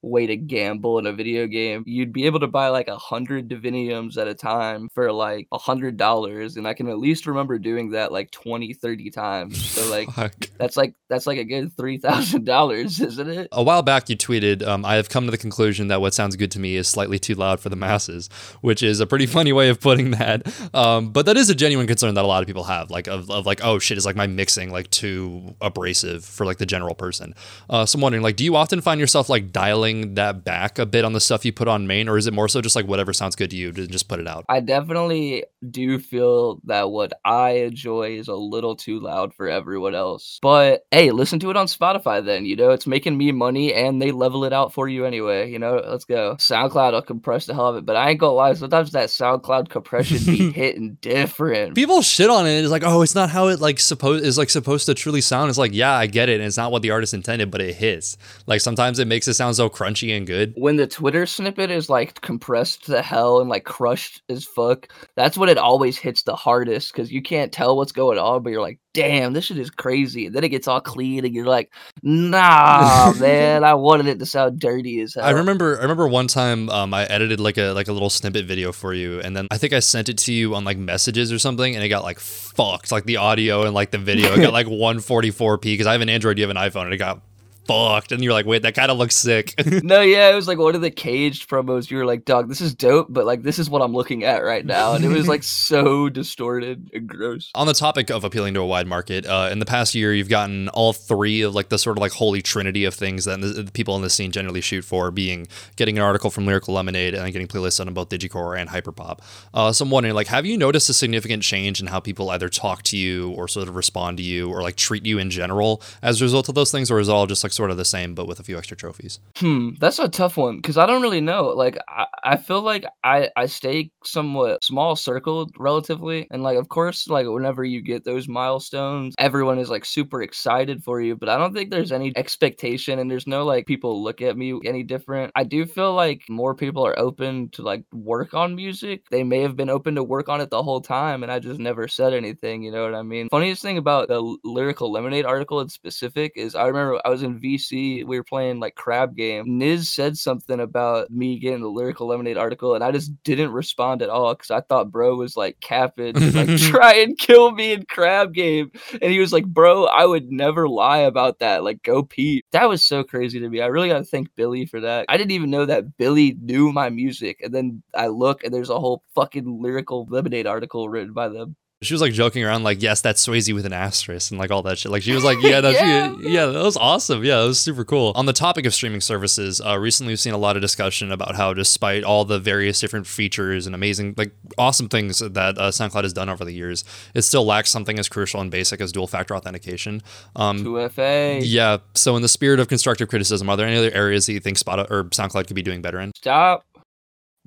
way 0.03 0.27
to 0.27 0.37
gamble 0.37 0.99
in 0.99 1.07
a 1.07 1.13
video 1.13 1.47
game. 1.47 1.85
You'd 1.87 2.13
be 2.13 2.27
able 2.27 2.41
to 2.41 2.47
buy 2.47 2.69
like 2.69 2.89
a 2.89 2.97
hundred 2.97 3.49
diviniums 3.49 4.17
at 4.17 4.29
a 4.29 4.35
time 4.35 4.89
for 4.95 5.13
like 5.13 5.49
a 5.53 5.59
hundred 5.59 5.97
dollars, 5.97 6.57
and 6.57 6.67
I 6.67 6.75
can 6.75 6.89
at 6.89 6.99
least 6.99 7.27
remember 7.27 7.59
doing 7.59 7.91
that 7.91 8.13
like 8.13 8.31
20, 8.31 8.73
30 8.75 9.11
times. 9.11 9.63
So 9.63 9.89
like 9.91 10.11
Fuck. 10.15 10.35
that's 10.59 10.77
like 10.77 10.95
that's 11.09 11.27
like 11.27 11.39
a 11.39 11.45
good 11.45 11.77
three 11.77 11.99
thousand 11.99 12.45
dollars, 12.45 13.01
isn't 13.01 13.29
it? 13.29 13.49
A 13.53 13.63
while 13.63 13.83
back, 13.83 14.09
you 14.09 14.17
tweeted, 14.17 14.67
um, 14.67 14.85
I 14.85 14.95
have 14.95 15.09
come 15.09 15.25
to 15.27 15.31
the 15.31 15.39
conclusion 15.39 15.89
that 15.89 16.01
what 16.01 16.15
sounds 16.15 16.37
good 16.37 16.51
to 16.53 16.61
me 16.61 16.77
is 16.77 16.89
slightly 16.89 17.19
too 17.19 17.35
loud 17.35 17.61
for 17.61 17.69
the 17.69 17.77
masses, 17.77 18.29
which 18.61 18.83
is 18.83 19.01
a 19.01 19.07
pretty 19.07 19.27
funny 19.37 19.53
way 19.53 19.69
of 19.69 19.81
putting 19.81 20.13
that. 20.13 20.47
Um, 20.75 21.11
but 21.11 21.27
that 21.27 21.37
is 21.37 21.51
a 21.51 21.55
genuine 21.55 21.87
concern 21.87 22.15
that 22.15 22.25
a 22.25 22.29
lot 22.29 22.43
of 22.43 22.47
people 22.47 22.65
have, 22.65 22.91
like, 22.91 23.07
of, 23.07 23.31
of 23.31 23.47
like, 23.47 23.63
oh 23.65 23.79
shit, 23.79 23.99
is 23.99 24.07
like 24.07 24.17
my 24.17 24.27
mixing 24.27 24.71
like 24.71 24.91
too 24.91 25.55
abrasive 25.61 26.25
for 26.25 26.47
like 26.47 26.59
the 26.59 26.67
general 26.67 26.95
person. 26.95 27.35
Uh, 27.69 27.85
so 27.85 27.97
I'm 27.97 28.03
wondering, 28.03 28.23
like, 28.23 28.37
do 28.37 28.45
you 28.45 28.57
often 28.57 28.81
find 28.81 29.01
yourself 29.01 29.29
like 29.29 29.53
dialing 29.53 29.90
that 30.15 30.45
back 30.45 30.79
a 30.79 30.87
bit 30.87 31.05
on 31.05 31.13
the 31.13 31.21
stuff 31.21 31.45
you 31.45 31.53
put 31.53 31.69
on 31.69 31.87
main, 31.87 32.09
or 32.09 32.17
is 32.17 32.27
it 32.27 32.35
more 32.35 32.49
so 32.49 32.61
just 32.61 32.77
like 32.77 32.87
whatever 32.87 33.13
sounds 33.13 33.37
good 33.37 33.51
to 33.51 33.57
you 33.57 33.73
to 33.73 33.87
just 33.87 34.09
put 34.09 34.21
it 34.21 34.27
out? 34.27 34.45
I 34.49 34.61
definitely 34.61 35.45
do 35.69 35.99
feel 35.99 36.61
that 36.65 36.91
what 36.91 37.13
I 37.25 37.51
enjoy 37.51 38.17
is 38.19 38.29
a 38.29 38.35
little 38.35 38.77
too 38.77 39.01
loud 39.01 39.35
for 39.35 39.49
everyone 39.49 39.95
else. 39.95 40.39
But 40.43 40.87
hey, 40.91 41.11
listen 41.11 41.39
to 41.41 41.51
it 41.51 41.57
on 41.57 41.67
Spotify 41.67 42.25
then. 42.25 42.45
You 42.47 42.57
know, 42.57 42.71
it's 42.71 42.87
making 42.87 43.17
me 43.17 43.33
money 43.33 43.75
and 43.75 44.01
they 44.01 44.13
level 44.13 44.45
it 44.45 44.53
out 44.53 44.73
for 44.73 44.89
you 44.89 45.05
anyway. 45.05 45.51
You 45.51 45.59
know, 45.59 45.83
let's 45.85 46.05
go. 46.05 46.37
SoundCloud 46.37 46.95
I'll 46.95 47.03
compress 47.03 47.47
the 47.47 47.55
hell 47.55 47.69
of 47.69 47.77
it, 47.77 47.87
but 47.87 47.97
I 47.97 48.11
ain't 48.11 48.21
gonna 48.21 48.33
lie, 48.33 48.55
sometimes 48.55 48.93
that 48.93 49.09
SoundCloud 49.09 49.69
compression 49.69 50.19
be 50.25 50.51
hitting 50.53 50.97
different. 51.01 51.75
people 51.75 52.03
shit 52.03 52.31
on 52.31 52.47
it. 52.47 52.61
It's 52.61 52.71
like, 52.71 52.85
oh, 52.85 53.03
it's 53.03 53.15
not 53.15 53.31
how 53.31 53.49
it 53.49 53.61
like 53.61 53.79
supposed 53.79 54.25
is 54.25 54.39
like 54.39 54.51
supposed 54.51 54.87
to 54.87 54.95
truly 54.95 55.21
sound. 55.21 55.49
It's 55.49 55.59
like, 55.59 55.73
yeah, 55.73 55.93
I 55.93 56.07
get 56.07 56.29
it, 56.29 56.35
and 56.35 56.45
it's 56.45 56.57
not 56.57 56.73
what 56.73 56.83
the 56.83 56.91
artist 56.91 57.15
intended, 57.15 57.51
but 57.51 57.61
it 57.61 57.75
hits. 57.75 58.17
Like 58.47 58.61
sometimes 58.61 58.99
it 58.99 59.07
makes 59.07 59.29
it 59.29 59.35
sound 59.35 59.57
so 59.57 59.69
crunchy 59.81 60.17
and 60.17 60.27
good. 60.27 60.53
when 60.57 60.77
the 60.77 60.87
Twitter 60.87 61.27
snippet 61.27 61.71
is 61.71 61.89
like 61.89 62.21
compressed 62.21 62.87
to 62.87 63.01
hell 63.03 63.41
and 63.41 63.49
like 63.49 63.65
crushed 63.65 64.23
as 64.29 64.45
fuck, 64.45 64.89
that's 65.17 65.39
when 65.39 65.49
it 65.49 65.59
always 65.59 65.97
hits 65.97 66.23
the 66.23 66.37
hardest 66.37 66.93
because 66.93 67.11
you 67.11 67.23
can't 67.23 67.53
tell 67.53 67.77
what's 67.77 67.93
going 67.93 68.19
on, 68.19 68.43
but 68.43 68.51
you're 68.51 68.61
like, 68.61 68.79
damn, 68.93 69.33
this 69.33 69.47
shit 69.47 69.59
is 69.59 69.71
crazy. 69.71 70.27
And 70.27 70.35
then 70.35 70.45
it 70.45 70.49
gets 70.49 70.69
all 70.69 70.81
clean 70.81 71.25
and 71.25 71.35
you're 71.35 71.47
like, 71.47 71.73
nah, 72.03 73.13
man, 73.19 73.65
I 73.65 73.75
wanted 73.75 74.07
it 74.07 74.19
to 74.19 74.27
sound 74.27 74.61
dirty 74.61 75.01
as 75.01 75.15
hell. 75.15 75.25
I 75.25 75.31
remember 75.31 75.79
I 75.79 75.83
remember 75.83 76.09
one 76.09 76.27
time 76.27 76.69
um, 76.71 76.93
I 76.93 77.05
edited 77.05 77.41
like 77.41 77.57
a 77.59 77.73
like 77.73 77.89
a 77.89 77.93
little 77.93 78.11
snippet 78.11 78.47
video 78.47 78.73
for 78.73 78.93
you 78.93 79.21
and 79.21 79.37
then 79.37 79.47
I 79.51 79.59
think 79.59 79.73
I 79.73 79.81
sent 79.81 80.09
it 80.09 80.19
to 80.19 80.33
you 80.33 80.55
on 80.55 80.65
like 80.65 80.77
messages 80.77 81.33
or 81.33 81.39
something 81.39 81.75
and 81.75 81.85
it 81.85 81.89
got 81.89 82.03
like 82.03 82.21
fucked 82.21 82.93
like 82.93 83.05
the 83.05 83.17
audio 83.17 83.63
and 83.63 83.75
like 83.75 83.91
the 83.91 83.99
video 83.99 84.33
it 84.33 84.41
got 84.41 84.53
like 84.61 84.67
144p 84.67 85.63
because 85.63 85.87
I 85.87 85.93
have 85.93 86.01
an 86.01 86.09
Android 86.09 86.39
you 86.39 86.47
have 86.47 86.51
an 86.51 86.57
iPhone 86.57 86.85
and 86.85 86.93
it 86.93 86.99
got 86.99 87.23
fucked 87.71 88.13
and 88.13 88.23
you're 88.23 88.33
like 88.33 88.47
wait 88.47 88.63
that 88.63 88.75
kind 88.75 88.91
of 88.91 88.99
looks 88.99 89.17
sick 89.17 89.55
No, 89.83 90.01
yeah, 90.01 90.31
it 90.31 90.35
was 90.35 90.49
like 90.49 90.59
one 90.59 90.75
of 90.75 90.81
the 90.81 90.91
caged 90.91 91.49
promos. 91.49 91.91
You 91.91 91.99
were 91.99 92.05
like, 92.05 92.25
dog, 92.25 92.49
this 92.49 92.61
is 92.61 92.75
dope, 92.75 93.07
but 93.11 93.25
like, 93.25 93.43
this 93.43 93.59
is 93.59 93.71
what 93.71 93.83
I'm 93.83 93.93
looking 93.93 94.25
at 94.25 94.39
right 94.45 94.65
now. 94.65 94.95
And 94.95 95.05
it 95.05 95.09
was 95.09 95.29
like 95.29 95.43
so 95.71 96.09
distorted 96.09 96.91
and 96.93 97.09
gross. 97.09 97.51
on 97.55 97.67
the 97.67 97.73
topic 97.73 98.11
of 98.11 98.25
appealing 98.25 98.55
to 98.55 98.61
a 98.61 98.67
wide 98.67 98.87
market 98.87 99.27
uh, 99.27 99.49
in 99.51 99.59
the 99.59 99.67
past 99.67 99.95
year 99.95 100.13
you've 100.15 100.29
gotten 100.29 100.69
all 100.71 100.93
three 100.93 101.43
of 101.43 101.55
like 101.55 101.69
the 101.69 101.79
sort 101.79 101.97
of 101.97 102.01
like 102.01 102.13
holy 102.13 102.43
trinity 102.43 102.85
of 102.85 102.95
things 102.95 103.25
that 103.25 103.41
the, 103.41 103.71
people 103.73 103.97
in 103.97 104.03
the 104.03 104.11
scene 104.11 104.31
generally 104.33 104.61
shoot 104.61 104.83
for 104.85 105.11
being 105.11 105.47
getting 105.77 105.97
an 105.97 106.03
article 106.03 106.31
from 106.31 106.47
lyrical 106.47 106.75
lemonade 106.75 107.15
and 107.15 107.25
then 107.25 107.33
getting 107.33 107.49
playlists 107.49 107.85
on 107.85 107.93
both 107.95 108.09
digicore 108.09 108.59
and 108.59 108.71
hyperpop 108.71 109.19
uh, 109.55 109.73
so 109.73 109.85
i'm 109.85 109.91
wondering 109.91 110.15
like 110.15 110.27
have 110.27 110.47
you 110.47 110.57
noticed 110.57 110.89
a 110.89 110.95
significant 110.95 111.43
change 111.43 111.81
in 111.81 111.87
how 111.87 112.01
people 112.01 112.31
either 112.31 112.49
talk 112.49 112.83
to 112.83 112.97
you 112.97 113.31
or 113.33 113.49
sort 113.49 113.69
of 113.69 113.77
respond 113.77 114.17
to 114.17 114.23
you 114.23 114.51
or 114.51 114.63
like 114.63 114.77
treat 114.77 115.07
you 115.07 115.19
in 115.19 115.31
general 115.31 115.83
as 116.03 116.21
a 116.21 116.25
result 116.25 116.49
of 116.49 116.55
those 116.55 116.71
things 116.71 116.91
or 116.91 116.99
is 116.99 117.09
it 117.09 117.13
all 117.13 117.27
just 117.27 117.45
like 117.45 117.53
sort 117.61 117.71
of 117.71 117.77
the 117.77 117.85
same, 117.85 118.15
but 118.15 118.27
with 118.27 118.41
a 118.41 118.43
few 118.43 118.57
extra 118.57 118.75
trophies? 118.75 119.21
Hmm, 119.37 119.73
that's 119.79 119.99
a 119.99 120.09
tough 120.09 120.39
one 120.39 120.57
because 120.57 120.79
I 120.79 120.87
don't 120.87 121.03
really 121.03 121.21
know. 121.21 121.49
Like, 121.49 121.77
I, 121.87 122.07
I 122.25 122.37
feel 122.39 122.63
like 122.63 122.87
I 123.05 123.29
I 123.37 123.45
stay 123.45 123.91
somewhat 124.03 124.65
small 124.65 124.97
circled 124.97 125.53
relatively, 125.59 126.27
and 126.31 126.43
like 126.43 126.57
of 126.57 126.71
course, 126.71 127.07
like 127.07 127.27
whenever 127.27 127.63
you 127.63 127.83
get 127.83 128.05
those 128.05 128.29
milestones, 128.29 129.15
everyone 129.19 129.59
is 129.59 129.69
like 129.69 129.85
super 129.85 130.23
excited 130.23 130.83
for 130.83 131.03
you. 131.03 131.17
But 131.17 131.29
I 131.29 131.37
don't 131.37 131.53
think 131.53 131.71
there's 131.71 131.93
any 131.93 132.15
expectation, 132.17 132.99
and 132.99 133.11
there's 133.11 133.27
no 133.27 133.45
like 133.45 133.67
people 133.67 134.03
look 134.03 134.23
at 134.23 134.39
me 134.39 134.59
any 134.65 134.83
different. 134.83 135.31
I 135.35 135.45
do 135.45 135.67
feel 135.67 135.93
like 135.93 136.23
more 136.31 136.55
people 136.55 136.87
are 136.87 136.99
open 136.99 137.51
to 137.51 137.63
like 137.63 137.85
work 137.93 138.33
on 138.33 138.57
music. 138.57 139.03
They 139.11 139.23
may 139.23 139.43
have 139.43 139.55
been 139.55 139.69
open 139.69 139.97
to 139.97 140.03
work 140.03 140.31
on 140.31 140.41
it 140.41 140.49
the 140.49 140.63
whole 140.63 140.81
time, 140.81 141.23
and 141.23 141.31
I 141.31 141.39
just 141.41 141.61
never 141.61 141.89
said 141.89 142.15
anything. 142.15 142.63
You 142.63 142.73
know 142.73 142.85
what 142.85 142.95
I 142.95 143.03
mean? 143.03 143.29
Funniest 143.29 143.61
thing 143.61 143.77
about 143.77 144.09
the 144.09 144.21
lyrical 144.45 144.91
lemonade 144.91 145.27
article 145.27 145.61
in 145.61 145.69
specific 145.69 146.33
is 146.37 146.55
I 146.55 146.67
remember 146.67 146.99
I 147.05 147.11
was 147.11 147.23
in 147.23 147.39
VC, 147.57 148.05
we 148.05 148.19
were 148.19 148.25
playing 148.25 148.61
like 148.61 148.75
crab 148.75 149.17
game. 149.17 149.47
Niz 149.47 149.87
said 149.87 150.17
something 150.17 150.61
about 150.61 151.11
me 151.11 151.39
getting 151.39 151.61
the 151.61 151.69
lyrical 151.69 152.07
lemonade 152.07 152.37
article, 152.37 152.75
and 152.75 152.85
I 152.85 152.93
just 152.93 153.13
didn't 153.25 153.53
respond 153.53 154.03
at 154.03 154.09
all 154.09 154.35
because 154.35 154.51
I 154.51 154.61
thought 154.61 154.91
bro 154.91 155.17
was 155.17 155.37
like 155.37 155.61
capping, 155.61 156.15
like 156.35 156.57
try 156.59 156.95
and 156.95 157.19
kill 157.19 157.53
me 157.53 157.73
in 157.73 157.85
crab 157.87 158.35
game, 158.35 158.71
and 158.93 159.13
he 159.13 159.19
was 159.19 159.33
like, 159.33 159.47
bro, 159.47 159.87
I 159.87 160.07
would 160.07 160.31
never 160.31 160.69
lie 160.69 160.99
about 160.99 161.39
that. 161.41 161.65
Like 161.65 161.83
go 161.83 162.03
Pete. 162.03 162.45
That 162.53 162.69
was 162.69 162.85
so 162.85 163.05
crazy 163.05 163.41
to 163.41 163.49
me. 163.49 163.61
I 163.61 163.67
really 163.67 163.89
got 163.89 163.99
to 163.99 164.05
thank 164.05 164.35
Billy 164.37 164.67
for 164.67 164.81
that. 164.81 165.07
I 165.09 165.17
didn't 165.17 165.33
even 165.33 165.51
know 165.51 165.67
that 165.67 165.97
Billy 165.97 166.37
knew 166.41 166.73
my 166.73 166.91
music, 166.91 167.41
and 167.43 167.55
then 167.55 167.83
I 167.95 168.09
look 168.09 168.45
and 168.45 168.55
there's 168.55 168.71
a 168.71 168.79
whole 168.79 169.03
fucking 169.15 169.63
lyrical 169.63 170.07
lemonade 170.11 170.47
article 170.47 170.89
written 170.89 171.13
by 171.13 171.29
them. 171.29 171.57
She 171.83 171.95
was 171.95 172.03
like 172.03 172.13
joking 172.13 172.45
around, 172.45 172.63
like, 172.63 172.83
yes, 172.83 173.01
that's 173.01 173.27
swazy 173.27 173.55
with 173.55 173.65
an 173.65 173.73
asterisk 173.73 174.31
and 174.31 174.39
like 174.39 174.51
all 174.51 174.61
that 174.65 174.77
shit. 174.77 174.93
Like, 174.93 175.03
she 175.03 175.15
was 175.15 175.25
like, 175.25 175.39
yeah, 175.41 175.61
that's, 175.63 175.81
yeah. 175.81 176.15
yeah, 176.21 176.45
that 176.45 176.63
was 176.63 176.77
awesome. 176.77 177.25
Yeah, 177.25 177.41
that 177.41 177.47
was 177.47 177.59
super 177.59 177.87
cool. 177.87 178.13
On 178.17 178.27
the 178.27 178.35
topic 178.35 178.67
of 178.67 178.75
streaming 178.75 179.01
services, 179.01 179.63
uh, 179.63 179.79
recently 179.79 180.11
we've 180.11 180.21
seen 180.21 180.35
a 180.35 180.39
lot 180.39 180.57
of 180.57 180.61
discussion 180.61 181.11
about 181.11 181.37
how, 181.37 181.55
despite 181.55 182.05
all 182.05 182.27
the 182.27 182.39
various 182.39 182.79
different 182.81 183.07
features 183.07 183.65
and 183.65 183.75
amazing, 183.75 184.13
like, 184.19 184.31
awesome 184.59 184.91
things 184.91 185.21
that 185.21 185.57
uh, 185.57 185.71
SoundCloud 185.71 186.03
has 186.03 186.13
done 186.13 186.29
over 186.29 186.45
the 186.45 186.53
years, 186.53 186.85
it 187.15 187.23
still 187.23 187.47
lacks 187.47 187.71
something 187.71 187.99
as 187.99 188.11
crucial 188.11 188.43
and 188.43 188.51
basic 188.51 188.83
as 188.83 188.93
dual 188.93 189.07
factor 189.07 189.35
authentication. 189.35 190.03
Um, 190.37 190.63
2FA. 190.63 191.41
Yeah. 191.43 191.79
So, 191.95 192.15
in 192.15 192.21
the 192.21 192.29
spirit 192.29 192.61
of 192.61 192.69
constructive 192.69 193.09
criticism, 193.09 193.49
are 193.49 193.57
there 193.57 193.67
any 193.67 193.79
other 193.79 193.93
areas 193.93 194.27
that 194.27 194.35
you 194.35 194.41
think 194.41 194.59
Spotify 194.59 194.91
or 194.91 195.05
SoundCloud 195.05 195.47
could 195.47 195.57
be 195.57 195.63
doing 195.63 195.81
better 195.81 195.99
in? 195.99 196.13
Stop 196.15 196.67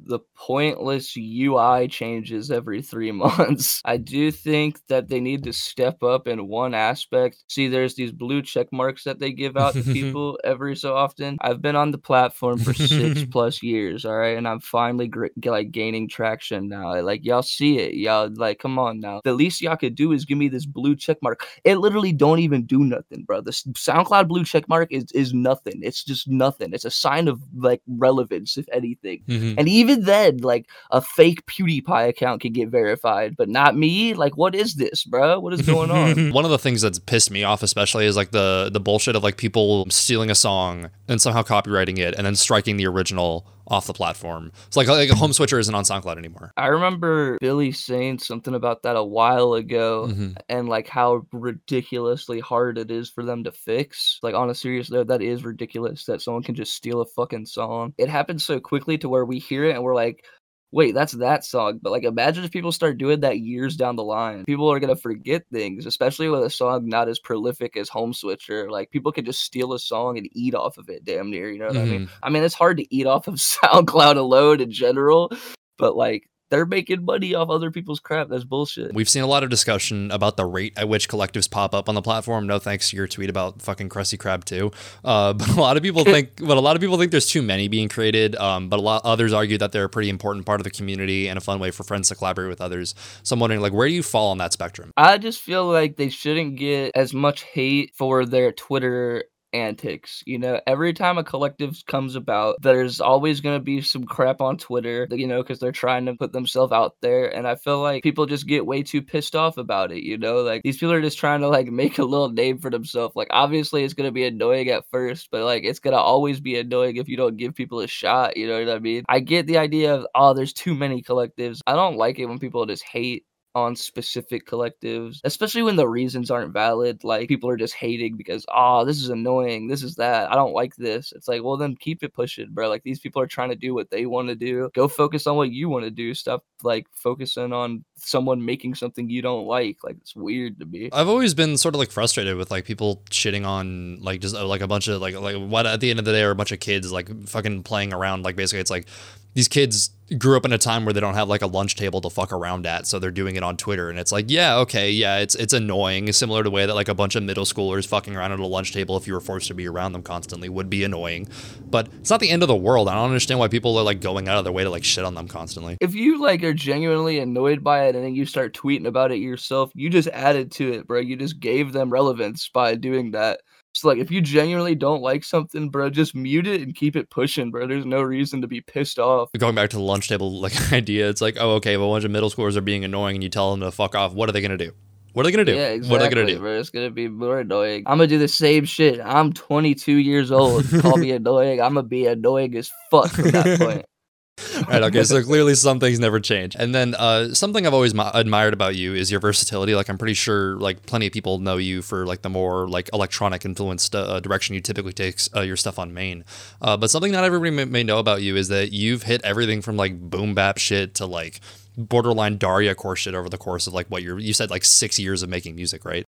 the 0.06 0.20
pointless 0.36 1.16
UI 1.18 1.88
changes 1.88 2.52
every 2.52 2.82
three 2.82 3.12
months. 3.24 3.82
I 3.86 3.98
do 3.98 4.32
think 4.32 4.80
that 4.88 5.08
they 5.08 5.20
need 5.20 5.44
to 5.44 5.54
step 5.54 6.04
up 6.04 6.28
in 6.28 6.48
one 6.48 6.74
aspect. 6.74 7.44
See, 7.48 7.68
there's 7.68 7.96
these 7.96 8.12
blue 8.12 8.42
check 8.42 8.68
marks 8.72 9.04
that 9.04 9.20
they 9.20 9.32
give 9.32 9.58
out 9.58 9.74
to 9.74 9.84
people 9.94 10.40
every 10.44 10.76
so 10.76 10.96
often. 10.96 11.38
I've 11.42 11.62
been 11.62 11.76
on 11.76 11.92
the 11.92 11.98
platform 11.98 12.60
for 12.60 12.74
six 12.74 13.26
plus 13.32 13.64
years, 13.64 14.06
all 14.06 14.16
right, 14.16 14.38
and 14.38 14.48
I'm 14.48 14.60
finally 14.60 15.08
gr- 15.08 15.28
like 15.46 15.72
gaining 15.72 16.08
traction 16.08 16.68
now. 16.68 17.02
Like 17.02 17.24
y'all 17.24 17.42
see 17.42 17.80
it, 17.80 17.96
y'all 17.96 18.30
like, 18.34 18.60
come 18.60 18.78
on 18.80 19.00
now. 19.00 19.22
The 19.24 19.34
least 19.34 19.62
y'all 19.62 19.78
could 19.78 19.96
do 19.96 20.12
is 20.12 20.26
give 20.26 20.38
me 20.38 20.48
this 20.48 20.66
blue 20.66 20.96
check 20.96 21.18
mark. 21.22 21.46
It 21.64 21.78
literally 21.78 22.14
don't 22.14 22.40
even 22.40 22.66
do 22.66 22.80
nothing, 22.80 23.24
bro. 23.24 23.42
The 23.42 23.52
SoundCloud 23.52 24.28
blue 24.28 24.44
check 24.44 24.68
mark 24.68 24.92
is 24.92 25.06
is 25.14 25.34
nothing. 25.34 25.80
It's 25.82 26.04
just 26.04 26.28
nothing. 26.28 26.74
It's 26.74 26.86
a 26.86 26.92
sign 26.92 27.28
of 27.28 27.42
like 27.56 27.82
relevance, 27.88 28.58
if 28.58 28.66
anything, 28.72 29.24
mm-hmm. 29.28 29.56
and 29.58 29.68
even 29.68 29.93
even 29.94 30.06
then, 30.06 30.38
like 30.38 30.68
a 30.92 31.02
fake 31.02 31.46
PewDiePie 31.46 32.10
account 32.10 32.42
can 32.42 32.54
get 32.54 32.70
verified, 32.70 33.36
but 33.38 33.50
not 33.50 33.76
me. 33.76 34.14
Like, 34.14 34.38
what 34.38 34.56
is 34.56 34.76
this, 34.76 35.04
bro? 35.04 35.40
What 35.40 35.54
is 35.54 35.62
going 35.62 35.92
on? 35.92 36.32
One 36.34 36.46
of 36.46 36.52
the 36.52 36.60
things 36.60 36.82
that's 36.82 37.00
pissed 37.00 37.32
me 37.32 37.44
off, 37.44 37.64
especially, 37.64 38.06
is 38.06 38.16
like 38.16 38.32
the 38.32 38.70
the 38.72 38.80
bullshit 38.80 39.16
of 39.16 39.24
like 39.24 39.38
people 39.38 39.86
stealing 39.90 40.30
a 40.30 40.36
song 40.36 40.90
and 41.08 41.22
somehow 41.22 41.44
copywriting 41.44 41.98
it 41.98 42.16
and 42.16 42.26
then 42.26 42.36
striking 42.36 42.78
the 42.78 42.88
original 42.88 43.48
off 43.68 43.88
the 43.88 43.94
platform. 43.94 44.52
It's 44.68 44.76
like, 44.76 44.88
like 44.88 45.10
a 45.10 45.16
home 45.16 45.34
switcher 45.34 45.58
isn't 45.60 45.74
on 45.74 45.84
SoundCloud 45.84 46.18
anymore. 46.18 46.52
I 46.58 46.68
remember 46.68 47.38
Billy 47.40 47.72
saying 47.72 48.20
something 48.20 48.54
about 48.54 48.84
that 48.84 48.96
a 48.96 49.04
while 49.04 49.54
ago 49.54 50.08
mm-hmm. 50.10 50.34
and 50.50 50.68
like 50.68 50.88
how 50.88 51.26
ridiculously 51.32 52.40
hard 52.40 52.78
it 52.78 52.92
is 52.92 53.10
for 53.10 53.24
them 53.24 53.44
to 53.46 53.52
fix. 53.52 54.20
Like 54.22 54.36
on 54.36 54.50
a 54.50 54.56
serious 54.56 54.92
note, 54.92 55.08
that 55.08 55.22
is 55.22 55.46
ridiculous 55.46 56.06
that 56.06 56.22
someone 56.22 56.44
can 56.44 56.56
just 56.56 56.74
steal 56.74 57.02
a 57.02 57.06
fucking 57.06 57.46
song. 57.46 57.94
It 57.98 58.10
happens 58.10 58.46
so 58.46 58.60
quickly 58.60 58.98
to 59.00 59.10
where 59.10 59.26
we 59.26 59.40
hear 59.40 59.66
it 59.66 59.76
and 59.76 59.84
we're 59.84 59.96
like, 59.96 60.26
wait, 60.74 60.96
that's 60.96 61.14
that 61.14 61.46
song. 61.46 61.80
But 61.82 61.92
like, 61.92 62.04
imagine 62.04 62.44
if 62.44 62.52
people 62.52 62.72
start 62.72 62.98
doing 62.98 63.22
that 63.22 63.40
years 63.40 63.78
down 63.78 63.96
the 63.96 64.04
line. 64.04 64.44
People 64.46 64.70
are 64.72 64.80
gonna 64.80 64.96
forget 64.96 65.44
things, 65.54 65.86
especially 65.86 66.28
with 66.28 66.44
a 66.44 66.50
song 66.50 66.90
not 66.90 67.08
as 67.08 67.20
prolific 67.20 67.78
as 67.78 67.90
Home 67.90 68.14
Switcher. 68.14 68.70
Like, 68.70 68.92
people 68.92 69.12
could 69.12 69.26
just 69.26 69.42
steal 69.42 69.74
a 69.74 69.80
song 69.80 70.18
and 70.18 70.28
eat 70.34 70.56
off 70.56 70.78
of 70.78 70.90
it, 70.90 71.06
damn 71.06 71.30
near. 71.30 71.50
You 71.50 71.60
know 71.60 71.68
what 71.68 71.76
mm-hmm. 71.76 71.88
I 71.88 71.92
mean? 71.92 72.02
Mm-hmm. 72.08 72.16
I 72.24 72.30
mean, 72.30 72.44
it's 72.44 72.56
hard 72.56 72.78
to 72.78 72.96
eat 72.96 73.06
off 73.06 73.28
of 73.28 73.36
SoundCloud 73.64 74.18
alone 74.18 74.60
in 74.60 74.72
general, 74.72 75.32
but 75.78 75.96
like 75.96 76.28
they're 76.54 76.68
making 76.68 77.04
money 77.04 77.34
off 77.34 77.50
other 77.50 77.72
people's 77.72 78.00
crap. 78.00 78.30
That's 78.30 78.44
bullshit. 78.44 78.94
We've 78.94 79.10
seen 79.10 79.24
a 79.24 79.28
lot 79.28 79.42
of 79.42 79.50
discussion 79.50 80.12
about 80.12 80.38
the 80.38 80.46
rate 80.46 80.74
at 80.78 80.88
which 80.88 81.10
collectives 81.10 81.50
pop 81.50 81.74
up 81.74 81.90
on 81.90 81.96
the 81.96 82.02
platform. 82.04 82.46
No 82.46 82.60
thanks 82.60 82.92
to 82.92 82.96
your 82.96 83.08
tweet 83.08 83.32
about 83.32 83.60
fucking 83.64 83.90
Krusty 83.90 84.20
Krab 84.20 84.44
too. 84.44 84.72
Uh, 85.04 85.34
but 85.34 85.50
a 85.50 85.60
lot 85.60 85.78
of 85.78 85.84
people 85.84 86.04
think, 86.04 86.36
but 86.38 86.56
a 86.56 86.60
lot 86.60 86.76
of 86.76 86.80
people 86.80 87.00
think 87.00 87.10
there's 87.10 87.26
too 87.26 87.42
many 87.42 87.70
being 87.70 87.90
created. 87.90 88.36
Um, 88.36 88.70
but 88.70 88.78
a 88.78 88.84
lot 88.84 89.02
others 89.04 89.34
argue 89.34 89.58
that 89.58 89.72
they're 89.72 89.86
a 89.86 89.90
pretty 89.90 90.10
important 90.10 90.46
part 90.46 90.60
of 90.60 90.64
the 90.64 90.70
community 90.70 91.28
and 91.28 91.40
a 91.40 91.42
fun 91.42 91.60
way 91.60 91.72
for 91.72 91.84
friends 91.84 92.10
to 92.10 92.16
collaborate 92.16 92.50
with 92.50 92.62
others. 92.62 92.94
So 93.24 93.34
I'm 93.34 93.40
wondering, 93.40 93.62
like, 93.62 93.74
where 93.74 93.88
do 93.88 93.94
you 93.96 94.04
fall 94.04 94.30
on 94.30 94.38
that 94.38 94.54
spectrum? 94.54 94.92
I 94.96 95.18
just 95.18 95.42
feel 95.42 95.66
like 95.66 95.98
they 95.98 96.10
shouldn't 96.10 96.58
get 96.58 96.92
as 96.94 97.16
much 97.16 97.42
hate 97.42 97.96
for 97.96 98.28
their 98.28 98.52
Twitter 98.52 99.24
antics. 99.54 100.24
You 100.26 100.40
know, 100.40 100.60
every 100.68 100.94
time 100.94 101.18
a 101.18 101.24
collective 101.24 101.78
comes 101.88 102.16
about, 102.16 102.58
there's 102.62 103.00
always 103.00 103.42
going 103.42 103.58
to 103.58 103.64
be 103.64 103.82
some 103.82 104.04
crap 104.06 104.42
on 104.42 104.58
Twitter, 104.58 105.08
you 105.12 105.28
know, 105.28 105.42
because 105.42 105.60
they're 105.60 105.72
trying 105.72 106.06
to 106.06 106.16
put 106.16 106.34
themselves 106.34 106.72
out 106.72 106.96
there. 107.02 107.28
And 107.28 107.48
I 107.48 107.56
feel 107.56 107.82
like 107.82 108.04
people 108.04 108.26
just 108.26 108.48
get 108.48 108.66
way 108.66 108.84
too 108.84 109.02
pissed 109.02 109.36
off 109.36 109.58
about 109.58 109.92
it, 109.92 110.04
you 110.04 110.18
know? 110.18 110.42
Like 110.42 110.64
these 110.64 110.78
people 110.78 110.94
are 110.94 111.02
just 111.02 111.18
trying 111.18 111.42
to 111.42 111.48
like 111.48 111.68
make 111.68 111.98
a 111.98 112.04
little 112.04 112.30
name 112.30 112.58
for 112.58 112.70
themselves. 112.70 113.16
Like 113.16 113.30
obviously 113.32 113.84
it's 113.84 113.94
going 113.94 114.08
to 114.08 114.12
be 114.12 114.26
annoying 114.26 114.70
at 114.70 114.86
first, 114.92 115.30
but 115.32 115.44
like 115.44 115.64
it's 115.64 115.80
going 115.80 115.96
to 115.96 116.00
always 116.00 116.40
be 116.40 116.58
annoying 116.58 116.98
if 116.98 117.08
you 117.08 117.18
don't 117.18 117.38
give 117.38 117.56
people 117.56 117.80
a 117.80 117.88
shot, 117.88 118.38
you 118.38 118.48
know 118.48 118.60
what 118.60 118.76
I 118.76 118.80
mean? 118.80 119.04
I 119.08 119.20
get 119.20 119.48
the 119.48 119.58
idea 119.58 119.96
of, 119.96 120.08
oh, 120.16 120.34
there's 120.34 120.54
too 120.54 120.76
many 120.76 121.02
collectives. 121.02 121.60
I 121.68 121.74
don't 121.74 121.98
like 121.98 122.20
it 122.20 122.26
when 122.26 122.40
people 122.40 122.66
just 122.66 122.84
hate 122.84 123.26
on 123.56 123.76
specific 123.76 124.48
collectives, 124.48 125.20
especially 125.24 125.62
when 125.62 125.76
the 125.76 125.88
reasons 125.88 126.32
aren't 126.32 126.54
valid. 126.54 127.04
Like 127.04 127.28
people 127.28 127.50
are 127.50 127.58
just 127.58 127.76
hating 127.76 128.18
because, 128.18 128.46
oh, 128.50 128.86
this 128.86 129.02
is 129.02 129.10
annoying. 129.10 129.68
This 129.68 129.84
is 129.84 129.96
that. 129.96 130.32
I 130.32 130.36
don't 130.36 130.54
like 130.54 130.76
this. 130.76 131.14
It's 131.16 131.28
like, 131.28 131.44
well, 131.44 131.58
then 131.58 131.76
keep 131.76 132.04
it 132.04 132.14
pushing, 132.14 132.50
bro. 132.52 132.70
Like 132.70 132.84
these 132.84 133.00
people 133.00 133.22
are 133.22 133.28
trying 133.28 133.50
to 133.50 133.56
do 133.56 133.74
what 133.74 133.92
they 133.92 134.06
want 134.06 134.30
to 134.30 134.36
do. 134.36 134.70
Go 134.74 134.88
focus 134.88 135.28
on 135.28 135.36
what 135.36 135.52
you 135.52 135.70
want 135.70 135.86
to 135.86 135.92
do. 135.92 136.14
Stop 136.14 136.44
like 136.64 136.88
focusing 136.94 137.54
on 137.54 137.84
someone 138.04 138.46
making 138.46 138.76
something 138.76 139.10
you 139.10 139.22
don't 139.22 139.46
like. 139.46 139.78
Like 139.84 139.98
it's 140.02 140.16
weird 140.16 140.60
to 140.60 140.66
me. 140.66 140.90
I've 140.92 141.08
always 141.08 141.34
been 141.34 141.58
sort 141.58 141.76
of 141.76 141.80
like 141.80 141.92
frustrated 141.92 142.38
with 142.38 142.52
like 142.52 142.66
people 142.66 143.04
shitting 143.10 143.46
on 143.46 144.02
like 144.02 144.22
just 144.22 144.36
uh, 144.36 144.46
like 144.46 144.62
a 144.62 144.68
bunch 144.68 144.88
of 144.88 145.02
like 145.02 145.16
like 145.16 145.38
what 145.38 145.66
at 145.66 145.80
the 145.80 145.90
end 145.90 146.00
of 146.00 146.06
the 146.06 146.12
day 146.12 146.24
are 146.24 146.32
a 146.32 146.36
bunch 146.36 146.52
of 146.52 146.60
kids 146.60 146.92
like 146.92 147.28
fucking 147.28 147.64
playing 147.64 147.94
around. 147.94 148.24
Like 148.24 148.36
basically, 148.36 148.62
it's 148.62 148.72
like 148.72 148.88
these 149.34 149.48
kids 149.48 149.90
grew 150.18 150.38
up 150.38 150.46
in 150.46 150.54
a 150.54 150.58
time 150.58 150.86
where 150.86 150.94
they 150.94 151.00
don't 151.00 151.16
have 151.16 151.28
like 151.28 151.42
a 151.42 151.48
lunch 151.48 151.76
table 151.76 152.02
to 152.02 152.10
fuck 152.10 152.32
around 152.32 152.68
at, 152.68 152.86
so 152.86 153.00
they're 153.00 153.10
doing 153.12 153.36
it 153.36 153.44
on 153.44 153.58
Twitter, 153.58 153.90
and 153.90 153.98
it's 153.98 154.12
like, 154.12 154.26
yeah, 154.28 154.58
okay, 154.58 154.92
yeah, 154.92 155.18
it's 155.20 155.34
it's 155.36 155.54
annoying, 155.54 156.12
similar 156.12 156.44
to 156.44 156.50
the 156.50 156.52
way 156.52 156.66
that 156.66 156.76
like 156.76 156.88
a 156.90 156.94
bunch 156.94 157.16
of 157.16 157.24
middle 157.24 157.46
schoolers 157.46 157.88
fucking 157.88 158.16
around 158.16 158.32
at 158.32 158.40
a 158.40 158.46
lunch 158.46 158.74
table 158.74 158.96
if 158.98 159.08
you 159.08 159.14
were 159.14 159.20
forced 159.20 159.48
to 159.48 159.54
be 159.54 159.68
around 159.68 159.94
them 159.94 160.04
constantly 160.04 160.50
would 160.50 160.70
be 160.70 160.84
annoying, 160.84 161.28
but 161.70 161.88
it's 162.00 162.10
not 162.10 162.20
the 162.20 162.30
end 162.30 162.44
of 162.44 162.48
the 162.48 162.56
world. 162.56 162.88
I 162.88 162.96
don't 162.96 163.06
understand 163.06 163.40
why 163.40 163.48
people 163.48 163.78
are 163.78 163.84
like 163.84 164.02
going 164.02 164.28
out 164.28 164.38
of 164.38 164.44
their 164.44 164.54
way 164.54 164.64
to 164.64 164.70
like 164.70 164.84
shit 164.84 165.04
on 165.04 165.16
them 165.16 165.28
constantly. 165.28 165.78
If 165.80 165.96
you 165.96 166.22
like 166.22 166.44
are 166.44 166.54
genuinely 166.54 167.20
annoyed 167.20 167.64
by 167.64 167.86
it 167.86 167.93
and 167.96 168.04
then 168.04 168.16
you 168.16 168.26
start 168.26 168.54
tweeting 168.54 168.88
about 168.88 169.12
it 169.12 169.18
yourself, 169.18 169.72
you 169.76 169.90
just 169.90 170.08
added 170.10 170.52
to 170.54 170.72
it, 170.72 170.88
bro. 170.88 171.00
You 171.00 171.16
just 171.16 171.40
gave 171.40 171.74
them 171.74 171.90
relevance 171.90 172.50
by 172.50 172.76
doing 172.76 173.12
that. 173.12 173.42
So 173.74 173.88
like 173.88 173.98
if 173.98 174.12
you 174.12 174.22
genuinely 174.22 174.76
don't 174.76 175.02
like 175.02 175.24
something, 175.24 175.70
bro, 175.70 175.90
just 175.90 176.14
mute 176.14 176.48
it 176.48 176.62
and 176.62 176.76
keep 176.76 176.96
it 176.96 177.10
pushing, 177.10 177.50
bro. 177.50 177.68
There's 177.68 177.86
no 177.86 178.02
reason 178.02 178.42
to 178.42 178.48
be 178.48 178.62
pissed 178.62 179.00
off. 179.00 179.30
Going 179.38 179.56
back 179.56 179.72
to 179.72 179.78
the 179.78 179.84
lunch 179.84 180.08
table 180.08 180.32
like 180.42 180.72
idea, 180.72 181.10
it's 181.10 181.22
like, 181.22 181.38
oh, 181.40 181.56
okay, 181.56 181.74
if 181.74 181.80
a 181.80 181.88
bunch 181.88 182.04
of 182.04 182.12
middle 182.12 182.30
schoolers 182.30 182.56
are 182.56 182.62
being 182.62 182.84
annoying 182.84 183.16
and 183.16 183.24
you 183.24 183.30
tell 183.30 183.52
them 183.52 183.62
to 183.62 183.72
fuck 183.72 183.96
off, 183.96 184.14
what 184.14 184.30
are 184.30 184.32
they 184.32 184.42
gonna 184.42 184.58
do? 184.58 184.72
What 185.14 185.26
are 185.26 185.30
they 185.30 185.32
gonna 185.32 185.46
do? 185.46 185.54
Yeah, 185.54 185.70
exactly, 185.70 185.92
what 185.92 186.02
are 186.02 186.10
they 186.10 186.16
gonna 186.16 186.28
do? 186.28 186.40
Bro. 186.40 186.60
It's 186.60 186.70
gonna 186.72 186.90
be 186.90 187.08
more 187.08 187.40
annoying. 187.40 187.84
I'm 187.86 187.98
gonna 187.98 188.08
do 188.08 188.18
the 188.18 188.28
same 188.28 188.66
shit. 188.66 189.00
I'm 189.00 189.32
22 189.32 189.94
years 189.94 190.32
old. 190.32 190.68
Call 190.82 190.98
me 190.98 191.12
annoying. 191.12 191.62
I'm 191.62 191.76
gonna 191.76 191.88
be 191.88 192.08
annoying 192.08 192.56
as 192.56 192.72
fuck 192.90 193.10
from 193.12 193.30
that 193.32 193.60
point. 193.60 193.86
right. 194.68 194.82
Okay. 194.84 195.04
So 195.04 195.22
clearly, 195.24 195.56
some 195.56 195.80
things 195.80 196.00
never 196.00 196.20
change. 196.20 196.56
And 196.58 196.74
then 196.74 196.96
uh, 196.96 197.34
something 197.34 197.68
I've 197.68 197.74
always 197.74 197.94
admired 197.94 198.54
about 198.54 198.76
you 198.76 198.94
is 198.94 199.12
your 199.12 199.20
versatility. 199.20 199.76
Like 199.76 199.90
I'm 199.90 199.98
pretty 199.98 200.16
sure 200.16 200.56
like 200.58 200.86
plenty 200.86 201.08
of 201.08 201.14
people 201.14 201.40
know 201.40 201.58
you 201.58 201.82
for 201.82 202.06
like 202.06 202.24
the 202.24 202.30
more 202.30 202.68
like 202.68 202.90
electronic 202.94 203.46
influenced 203.46 203.96
uh, 203.96 204.20
direction 204.20 204.56
you 204.56 204.62
typically 204.62 204.94
take 204.94 205.20
uh, 205.36 205.42
your 205.42 205.56
stuff 205.56 205.78
on 205.78 205.94
main. 205.94 206.26
Uh, 206.62 206.76
but 206.78 206.90
something 206.90 207.12
not 207.12 207.24
everybody 207.24 207.52
may, 207.52 207.66
may 207.66 207.84
know 207.84 208.00
about 208.00 208.22
you 208.22 208.36
is 208.36 208.48
that 208.48 208.72
you've 208.72 209.04
hit 209.04 209.22
everything 209.24 209.62
from 209.62 209.78
like 209.78 210.00
boom 210.00 210.34
bap 210.34 210.58
shit 210.58 210.96
to 210.96 211.06
like 211.06 211.40
borderline 211.78 212.38
Daria 212.38 212.76
core 212.76 212.96
shit 212.96 213.16
over 213.16 213.30
the 213.30 213.38
course 213.38 213.68
of 213.68 213.74
like 213.74 213.88
what 213.88 214.04
you're 214.04 214.20
you 214.20 214.34
said 214.34 214.50
like 214.50 214.64
six 214.64 214.98
years 215.00 215.22
of 215.24 215.30
making 215.30 215.56
music, 215.56 215.86
right? 215.86 216.06